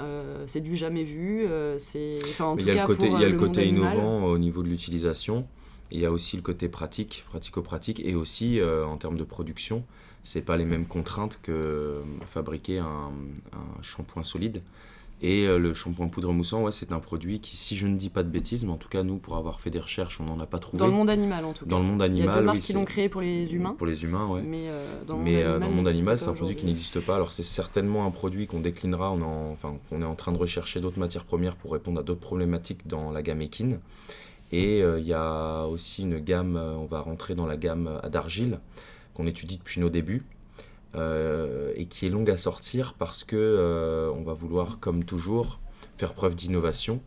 Euh, 0.00 0.44
c'est 0.46 0.60
du 0.60 0.76
jamais 0.76 1.04
vu. 1.04 1.46
euh, 1.46 1.78
c'est, 1.78 2.18
enfin, 2.22 2.46
en 2.46 2.54
Mais 2.54 2.62
tout 2.62 2.68
il 2.68 2.74
y 2.74 2.78
a 2.78 2.82
cas 2.82 2.82
le 2.82 2.86
côté, 2.86 3.08
pour 3.08 3.18
il 3.18 3.22
y 3.22 3.24
a 3.24 3.28
le 3.28 3.36
côté 3.38 3.66
innovant 3.66 4.24
au 4.24 4.38
niveau 4.38 4.62
de 4.62 4.68
l'utilisation. 4.68 5.46
Il 5.90 6.00
y 6.00 6.06
a 6.06 6.10
aussi 6.10 6.36
le 6.36 6.42
côté 6.42 6.68
pratique, 6.68 7.24
pratico-pratique, 7.28 8.00
et 8.04 8.14
aussi 8.14 8.58
euh, 8.58 8.84
en 8.84 8.96
termes 8.96 9.16
de 9.16 9.24
production, 9.24 9.84
c'est 10.26 10.42
pas 10.42 10.56
les 10.56 10.64
mêmes 10.64 10.86
contraintes 10.86 11.38
que 11.42 11.52
euh, 11.52 12.00
fabriquer 12.26 12.78
un, 12.80 13.10
un 13.52 13.82
shampoing 13.82 14.22
solide. 14.24 14.60
Et 15.22 15.46
euh, 15.46 15.58
le 15.58 15.72
shampoing 15.72 16.08
poudre 16.08 16.30
moussant, 16.34 16.62
ouais, 16.64 16.72
c'est 16.72 16.92
un 16.92 16.98
produit 17.00 17.40
qui, 17.40 17.56
si 17.56 17.74
je 17.74 17.86
ne 17.86 17.96
dis 17.96 18.10
pas 18.10 18.22
de 18.22 18.28
bêtises, 18.28 18.66
mais 18.66 18.72
en 18.72 18.76
tout 18.76 18.90
cas 18.90 19.02
nous, 19.02 19.16
pour 19.16 19.36
avoir 19.36 19.60
fait 19.60 19.70
des 19.70 19.80
recherches, 19.80 20.20
on 20.20 20.24
n'en 20.24 20.38
a 20.40 20.44
pas 20.46 20.58
trouvé. 20.58 20.78
Dans 20.78 20.88
le 20.88 20.92
monde 20.92 21.08
animal 21.08 21.44
en 21.46 21.54
tout 21.54 21.64
cas. 21.64 21.70
Dans 21.70 21.78
le 21.78 21.84
monde 21.86 22.02
il 22.06 22.18
y 22.18 22.20
a 22.20 22.24
animal, 22.24 22.34
deux 22.34 22.42
marques 22.44 22.56
oui, 22.56 22.62
qui 22.62 22.72
l'ont 22.74 22.84
créé 22.84 23.08
pour 23.08 23.22
les 23.22 23.54
humains. 23.54 23.74
Pour 23.78 23.86
les 23.86 24.04
humains, 24.04 24.26
ouais. 24.26 24.42
Mais, 24.42 24.68
euh, 24.68 24.84
dans 25.06 25.16
le 25.16 25.22
Mais 25.24 25.30
monde 25.32 25.40
euh, 25.42 25.46
animal, 25.46 25.60
dans 25.60 25.68
le 25.68 25.74
monde 25.74 25.88
animal, 25.88 26.18
c'est 26.18 26.28
un 26.28 26.34
produit 26.34 26.56
qui 26.56 26.66
n'existe 26.66 27.00
pas. 27.00 27.14
Alors 27.16 27.32
c'est 27.32 27.44
certainement 27.44 28.04
un 28.04 28.10
produit 28.10 28.46
qu'on 28.46 28.60
déclinera, 28.60 29.10
on, 29.10 29.22
en- 29.22 29.52
enfin, 29.52 29.78
qu'on 29.88 30.02
est 30.02 30.04
en 30.04 30.16
train 30.16 30.32
de 30.32 30.38
rechercher 30.38 30.80
d'autres 30.80 30.98
matières 31.00 31.24
premières 31.24 31.56
pour 31.56 31.72
répondre 31.72 31.98
à 31.98 32.02
d'autres 32.02 32.20
problématiques 32.20 32.86
dans 32.86 33.10
la 33.10 33.22
gamme 33.22 33.40
équine. 33.40 33.78
Et 34.52 34.82
euh, 34.82 35.00
il 35.00 35.06
y 35.06 35.14
a 35.14 35.64
aussi 35.64 36.02
une 36.02 36.18
gamme, 36.18 36.56
on 36.56 36.84
va 36.84 37.00
rentrer 37.00 37.34
dans 37.34 37.46
la 37.46 37.56
gamme 37.56 38.02
d'argile 38.12 38.58
qu'on 39.16 39.26
étudie 39.26 39.56
depuis 39.56 39.80
nos 39.80 39.88
débuts 39.88 40.24
euh, 40.94 41.72
et 41.76 41.86
qui 41.86 42.06
est 42.06 42.10
longue 42.10 42.30
à 42.30 42.36
sortir 42.36 42.94
parce 42.98 43.24
que 43.24 43.36
euh, 43.36 44.10
on 44.16 44.22
va 44.22 44.34
vouloir, 44.34 44.78
comme 44.78 45.04
toujours, 45.04 45.58
faire 45.96 46.12
preuve 46.12 46.34
d'innovation 46.34 47.00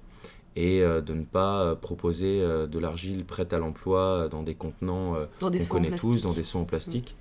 et 0.55 0.81
euh, 0.81 1.01
de 1.01 1.13
ne 1.13 1.23
pas 1.23 1.61
euh, 1.61 1.75
proposer 1.75 2.41
euh, 2.41 2.65
de 2.67 2.79
l'argile 2.79 3.23
prête 3.25 3.53
à 3.53 3.59
l'emploi 3.59 4.27
dans 4.31 4.41
des 4.43 4.55
contenants 4.55 5.15
euh, 5.15 5.25
qu'on 5.39 5.65
connaît 5.65 5.91
tous 5.91 6.21
dans 6.23 6.33
des 6.33 6.43
seaux 6.43 6.59
en 6.59 6.65
plastique. 6.65 7.15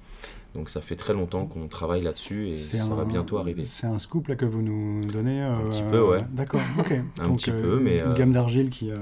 Donc 0.55 0.71
ça 0.71 0.81
fait 0.81 0.97
très 0.97 1.13
longtemps 1.13 1.45
qu'on 1.47 1.69
travaille 1.69 2.01
là-dessus 2.01 2.49
et 2.49 2.57
ça 2.57 2.85
un- 2.85 2.95
va 2.95 3.05
bientôt 3.05 3.37
arriver. 3.37 3.63
C'est 3.63 3.87
un 3.87 3.99
scoop 3.99 4.29
là 4.29 4.35
que 4.35 4.47
vous 4.47 4.63
nous 4.63 5.05
donnez. 5.05 5.43
euh, 5.43 5.55
Un 5.59 5.69
petit 5.69 5.83
peu, 5.83 6.01
ouais. 6.01 6.25
D'accord, 6.33 6.63
ok. 6.79 6.93
Un 7.21 7.25
Donc, 7.25 7.39
petit 7.41 7.51
euh, 7.51 7.61
peu, 7.61 7.79
mais, 7.79 7.99
Une 7.99 8.07
euh, 8.09 8.15
gamme 8.15 8.33
d'argile 8.33 8.71
qui 8.71 8.91
euh, 8.91 8.95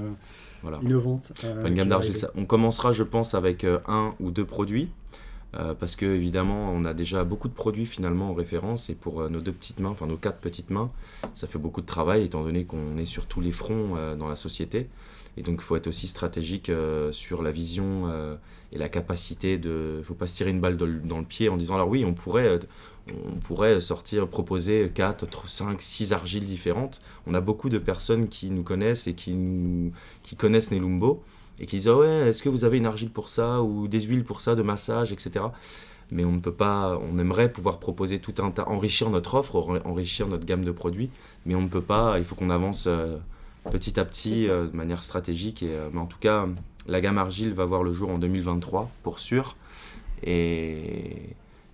Voilà. 0.61 0.79
innovante. 0.81 1.31
euh, 1.45 1.57
Enfin, 1.59 1.69
une 1.69 1.75
gamme 1.75 1.87
d'argile, 1.89 2.15
on 2.35 2.45
commencera, 2.45 2.91
je 2.91 3.03
pense, 3.03 3.33
avec 3.33 3.63
euh, 3.63 3.79
un 3.87 4.13
ou 4.19 4.29
deux 4.29 4.45
produits. 4.45 4.89
Euh, 5.55 5.73
parce 5.73 5.95
que 5.95 6.05
évidemment, 6.05 6.71
on 6.73 6.83
a 6.83 6.93
déjà 6.93 7.23
beaucoup 7.23 7.47
de 7.47 7.53
produits 7.53 7.85
finalement 7.85 8.31
en 8.31 8.33
référence 8.33 8.89
et 8.89 8.95
pour 8.95 9.21
euh, 9.21 9.29
nos 9.29 9.39
deux 9.39 9.53
petites 9.53 9.79
mains, 9.79 9.89
enfin 9.89 10.05
nos 10.05 10.17
quatre 10.17 10.39
petites 10.39 10.71
mains, 10.71 10.91
ça 11.33 11.47
fait 11.47 11.57
beaucoup 11.57 11.81
de 11.81 11.85
travail 11.85 12.25
étant 12.25 12.43
donné 12.43 12.65
qu'on 12.65 12.97
est 12.97 13.05
sur 13.05 13.27
tous 13.27 13.39
les 13.39 13.53
fronts 13.53 13.95
euh, 13.95 14.15
dans 14.15 14.27
la 14.27 14.35
société. 14.35 14.89
Et 15.37 15.43
donc, 15.43 15.59
il 15.59 15.63
faut 15.63 15.75
être 15.75 15.87
aussi 15.87 16.07
stratégique 16.07 16.71
sur 17.11 17.43
la 17.43 17.51
vision 17.51 18.11
et 18.71 18.77
la 18.79 18.89
capacité 18.89 19.59
de. 19.59 19.91
Il 19.93 19.97
ne 19.99 20.03
faut 20.03 20.15
pas 20.15 20.25
se 20.25 20.35
tirer 20.35 20.49
une 20.49 20.59
balle 20.59 20.77
dans 20.77 20.87
le, 20.87 21.23
pied 21.23 21.47
en 21.47 21.57
disant 21.57 21.75
alors 21.75 21.89
oui, 21.89 22.03
on 22.05 22.15
pourrait, 22.15 22.57
on 23.27 23.35
pourrait 23.35 23.79
sortir, 23.79 24.27
proposer 24.27 24.91
4, 24.91 25.47
5, 25.47 25.79
6 25.79 26.11
argiles 26.11 26.45
différentes. 26.45 27.01
On 27.27 27.35
a 27.35 27.39
beaucoup 27.39 27.69
de 27.69 27.77
personnes 27.77 28.29
qui 28.29 28.49
nous 28.49 28.63
connaissent 28.63 29.05
et 29.05 29.13
qui, 29.13 29.33
nous, 29.33 29.91
qui 30.23 30.35
connaissent 30.35 30.71
Nelumbo 30.71 31.23
et 31.59 31.65
qui 31.65 31.77
disent 31.77 31.87
Ah 31.89 31.97
ouais, 31.97 32.07
est-ce 32.29 32.41
que 32.43 32.49
vous 32.49 32.63
avez 32.65 32.77
une 32.77 32.85
argile 32.85 33.09
pour 33.09 33.29
ça 33.29 33.61
ou 33.61 33.87
des 33.87 34.01
huiles 34.01 34.23
pour 34.23 34.41
ça, 34.41 34.55
de 34.55 34.61
massage, 34.61 35.11
etc. 35.11 35.45
Mais 36.11 36.23
on 36.23 36.31
ne 36.31 36.39
peut 36.39 36.53
pas, 36.53 36.97
on 37.11 37.17
aimerait 37.19 37.51
pouvoir 37.51 37.79
proposer 37.79 38.19
tout 38.19 38.35
un 38.39 38.51
tas, 38.51 38.67
enrichir 38.69 39.09
notre 39.09 39.35
offre, 39.35 39.55
enri- 39.55 39.81
enrichir 39.83 40.27
notre 40.27 40.45
gamme 40.45 40.63
de 40.63 40.71
produits, 40.71 41.09
mais 41.45 41.53
on 41.55 41.61
ne 41.61 41.67
peut 41.67 41.81
pas, 41.81 42.17
il 42.17 42.23
faut 42.23 42.35
qu'on 42.35 42.49
avance 42.49 42.85
euh, 42.87 43.17
petit 43.71 43.99
à 43.99 44.05
petit 44.05 44.49
euh, 44.49 44.67
de 44.67 44.75
manière 44.77 45.03
stratégique. 45.03 45.63
Et, 45.63 45.69
euh, 45.71 45.89
mais 45.91 45.99
en 45.99 46.05
tout 46.05 46.19
cas, 46.19 46.47
la 46.87 47.01
gamme 47.01 47.17
argile 47.17 47.53
va 47.53 47.65
voir 47.65 47.83
le 47.83 47.91
jour 47.91 48.09
en 48.09 48.19
2023, 48.19 48.89
pour 49.03 49.19
sûr. 49.19 49.57
Et, 50.23 51.17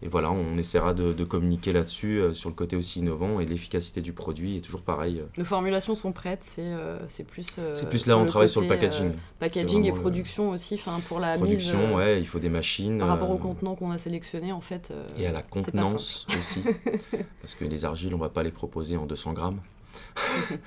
et 0.03 0.09
voilà, 0.09 0.31
on 0.31 0.57
essaiera 0.57 0.93
de, 0.93 1.13
de 1.13 1.23
communiquer 1.23 1.71
là-dessus, 1.71 2.19
euh, 2.19 2.33
sur 2.33 2.49
le 2.49 2.55
côté 2.55 2.75
aussi 2.75 2.99
innovant 2.99 3.39
et 3.39 3.45
l'efficacité 3.45 4.01
du 4.01 4.11
produit 4.13 4.57
est 4.57 4.61
toujours 4.61 4.81
pareil. 4.81 5.19
euh, 5.21 5.25
Nos 5.37 5.45
formulations 5.45 5.95
sont 5.95 6.11
prêtes, 6.11 6.43
c'est 6.43 6.61
euh, 6.65 6.97
plus. 7.27 7.55
euh, 7.57 7.73
c'est 7.73 7.87
plus 7.87 8.05
là, 8.05 8.17
on 8.17 8.25
travaille 8.25 8.49
sur 8.49 8.59
le 8.61 8.67
packaging. 8.67 9.11
packaging 9.39 9.85
et 9.85 9.91
le- 9.91 9.99
production 9.99 10.49
aussi, 10.49 10.75
enfin 10.75 10.99
pour 11.07 11.19
la 11.21 11.37
Production, 11.37 11.79
mise. 11.79 11.89
euh, 11.91 11.95
ouais, 11.95 12.19
il 12.19 12.27
faut 12.27 12.39
des 12.39 12.49
machines. 12.49 12.99
Par 12.99 13.07
rapport 13.07 13.29
au 13.31 13.37
contenant 13.37 13.75
qu'on 13.75 13.91
a 13.91 13.97
sélectionné, 13.97 14.51
en 14.51 14.61
fait. 14.61 14.93
Et 15.17 15.25
à 15.25 15.31
la 15.31 15.41
contenance 15.41 16.27
aussi. 16.37 16.61
parce 17.41 17.55
que 17.55 17.63
les 17.65 17.85
argiles, 17.85 18.13
on 18.13 18.17
va 18.19 18.29
pas 18.29 18.43
les 18.43 18.51
proposer 18.51 18.97
en 18.97 19.05
200 19.05 19.33
grammes. 19.33 19.61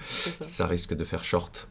ça. 0.06 0.44
Ça 0.44 0.66
risque 0.66 0.94
de 0.94 1.04
faire 1.04 1.24
short. 1.24 1.68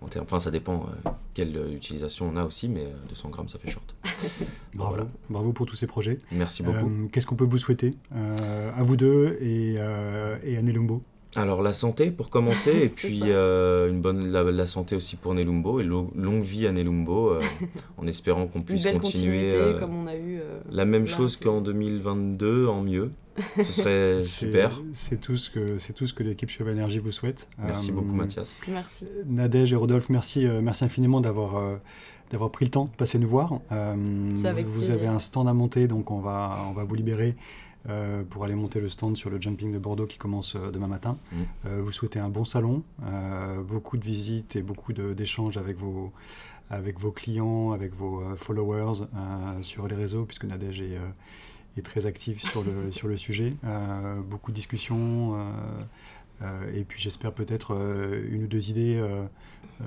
En 0.00 0.06
termes- 0.08 0.24
Enfin, 0.24 0.40
ça 0.40 0.50
dépend 0.50 0.86
euh, 1.06 1.10
quelle 1.34 1.56
euh, 1.56 1.74
utilisation 1.74 2.30
on 2.32 2.36
a 2.36 2.44
aussi, 2.44 2.68
mais 2.68 2.84
euh, 2.84 3.08
200 3.08 3.30
grammes, 3.30 3.48
ça 3.48 3.58
fait 3.58 3.70
short. 3.70 3.94
Bravo. 4.74 4.94
Voilà. 4.94 5.08
Bravo 5.28 5.52
pour 5.52 5.66
tous 5.66 5.76
ces 5.76 5.86
projets. 5.86 6.20
Merci 6.30 6.62
beaucoup. 6.62 6.86
Euh, 6.86 7.08
Qu'est-ce 7.12 7.26
qu'on 7.26 7.34
peut 7.36 7.44
vous 7.48 7.58
souhaiter 7.58 7.94
euh, 8.14 8.70
à 8.76 8.82
vous 8.82 8.96
deux 8.96 9.36
et, 9.40 9.74
euh, 9.78 10.36
et 10.44 10.56
à 10.56 10.62
Nelumbo? 10.62 11.02
Alors 11.36 11.62
la 11.62 11.72
santé 11.74 12.10
pour 12.10 12.30
commencer, 12.30 12.70
et 12.84 12.88
puis 12.88 13.20
euh, 13.24 13.90
une 13.90 14.00
bonne 14.00 14.28
la, 14.32 14.66
santé 14.66 14.96
aussi 14.96 15.16
pour 15.16 15.34
Nelumbo, 15.34 15.78
et 15.80 15.84
longue 15.84 16.42
vie 16.42 16.66
à 16.66 16.72
Nelumbo, 16.72 17.32
euh, 17.32 17.40
en 17.98 18.06
espérant 18.06 18.46
qu'on 18.46 18.60
puisse 18.62 18.86
continuer 18.86 19.52
euh, 19.54 19.78
comme 19.78 19.94
on 19.94 20.06
a 20.06 20.16
eu, 20.16 20.40
la 20.70 20.84
même 20.84 21.06
chose 21.06 21.36
qu'en 21.36 21.60
2022 21.60 22.66
en 22.66 22.82
mieux. 22.82 23.10
Ce 23.56 23.72
serait 23.72 24.22
super. 24.22 24.82
C'est 24.92 25.20
tout 25.20 25.36
ce 25.36 25.50
que 25.50 25.78
c'est 25.78 25.92
tout 25.92 26.06
ce 26.06 26.14
que 26.14 26.22
l'équipe 26.22 26.48
Cheval 26.48 26.74
Énergie 26.74 26.98
vous 26.98 27.12
souhaite. 27.12 27.48
Merci 27.58 27.92
beaucoup 27.92 28.12
Mathias. 28.12 28.58
Merci. 28.68 29.06
Nadège 29.26 29.72
et 29.72 29.76
Rodolphe, 29.76 30.08
merci 30.08 30.46
merci 30.62 30.84
infiniment 30.84 31.20
d'avoir 31.20 31.78
d'avoir 32.30 32.50
pris 32.50 32.66
le 32.66 32.70
temps 32.70 32.84
de 32.84 32.96
passer 32.96 33.18
nous 33.18 33.28
voir. 33.28 33.60
vous 33.70 34.90
avez 34.90 35.06
un 35.06 35.18
stand 35.18 35.48
à 35.48 35.52
monter, 35.52 35.88
donc 35.88 36.10
on 36.10 36.20
va 36.20 36.64
on 36.68 36.72
va 36.72 36.84
vous 36.84 36.94
libérer 36.94 37.36
euh, 37.88 38.22
pour 38.28 38.44
aller 38.44 38.54
monter 38.54 38.80
le 38.80 38.88
stand 38.88 39.16
sur 39.16 39.30
le 39.30 39.40
jumping 39.40 39.72
de 39.72 39.78
Bordeaux 39.78 40.06
qui 40.06 40.18
commence 40.18 40.56
euh, 40.56 40.70
demain 40.70 40.88
matin. 40.88 41.16
Mmh. 41.30 41.36
Euh, 41.66 41.80
vous 41.82 41.92
souhaitez 41.92 42.18
un 42.18 42.28
bon 42.28 42.44
salon, 42.44 42.82
beaucoup 43.66 43.96
de 43.96 44.04
visites 44.04 44.56
et 44.56 44.62
beaucoup 44.62 44.92
d'échanges 44.92 45.56
avec 45.56 45.76
vos, 45.76 46.12
avec 46.70 46.98
vos 46.98 47.12
clients, 47.12 47.72
avec 47.72 47.94
vos 47.94 48.22
followers 48.36 49.06
sur 49.62 49.88
les 49.88 49.94
réseaux, 49.94 50.24
puisque 50.24 50.44
Nadège 50.44 50.80
est, 50.80 50.98
est 51.78 51.82
très 51.82 52.06
active 52.06 52.40
sur 52.40 52.62
le, 52.62 52.90
sur 52.92 53.08
le 53.08 53.16
sujet. 53.16 53.54
beaucoup 54.28 54.50
de 54.50 54.56
discussions. 54.56 55.38
et 56.74 56.84
puis 56.84 57.00
j'espère 57.00 57.32
peut-être 57.32 57.76
une 58.30 58.44
ou 58.44 58.46
deux 58.46 58.70
idées 58.70 59.02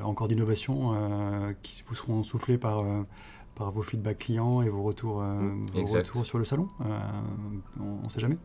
encore 0.03 0.27
d'innovation 0.27 1.53
qui 1.63 1.83
vous 1.87 1.95
seront 1.95 2.23
soufflées 2.23 2.57
par, 2.57 2.83
par 3.55 3.71
vos 3.71 3.81
feedbacks 3.81 4.19
clients 4.19 4.61
et 4.61 4.69
vos 4.69 4.83
retours, 4.83 5.21
euh, 5.21 5.25
mm, 5.25 5.65
vos 5.73 5.93
retours 5.97 6.25
sur 6.25 6.37
le 6.37 6.43
salon. 6.43 6.69
Euh, 6.81 6.99
on 7.79 8.05
ne 8.05 8.09
sait 8.09 8.19
jamais. 8.19 8.37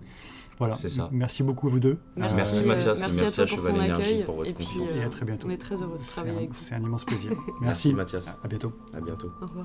Voilà. 0.59 0.75
C'est 0.77 0.89
ça. 0.89 1.09
Merci 1.13 1.43
beaucoup 1.43 1.69
vous 1.69 1.81
deux. 1.81 1.99
Merci, 2.17 2.63
Mathias 2.63 2.99
merci, 3.01 3.21
merci 3.21 3.41
à, 3.41 3.47
Cheval 3.47 3.77
Énergie 3.77 4.23
pour 4.25 4.37
votre 4.37 4.51
et 4.51 4.55
confiance. 4.55 4.97
et 4.97 5.05
à 5.05 5.09
très 5.09 5.27
bientôt. 5.27 5.49
On 5.49 5.51
est 5.51 5.59
très 5.59 5.81
heureux 5.83 5.99
de 5.99 6.03
travailler 6.03 6.37
avec 6.37 6.49
vous. 6.49 6.55
C'est 6.55 6.75
un 6.75 6.83
immense 6.83 7.05
plaisir. 7.05 7.33
Merci, 7.61 7.93
merci 7.93 7.95
Mathias. 7.95 8.39
À 8.43 8.49
bientôt. 8.49 8.73
À 8.95 9.01
bientôt. 9.01 9.31
Au 9.43 9.47
revoir. 9.47 9.65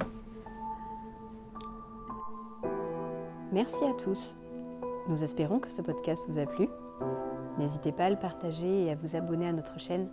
Merci 3.52 3.84
à 3.84 3.94
tous. 3.94 4.38
Nous 5.10 5.24
espérons 5.24 5.60
que 5.60 5.70
ce 5.70 5.82
podcast 5.82 6.26
vous 6.30 6.40
a 6.40 6.46
plu. 6.46 6.70
N'hésitez 7.58 7.92
pas 7.92 8.06
à 8.06 8.10
le 8.10 8.16
partager 8.16 8.86
et 8.86 8.92
à 8.92 8.96
vous 8.96 9.18
abonner 9.18 9.48
à 9.48 9.52
notre 9.52 9.78
chaîne. 9.78 10.10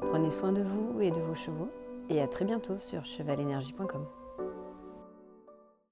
Prenez 0.00 0.30
soin 0.30 0.52
de 0.52 0.62
vous 0.62 1.00
et 1.02 1.10
de 1.10 1.20
vos 1.20 1.34
chevaux 1.34 1.68
et 2.08 2.22
à 2.22 2.26
très 2.26 2.46
bientôt 2.46 2.78
sur 2.78 3.04
chevalenergie.com. 3.04 4.06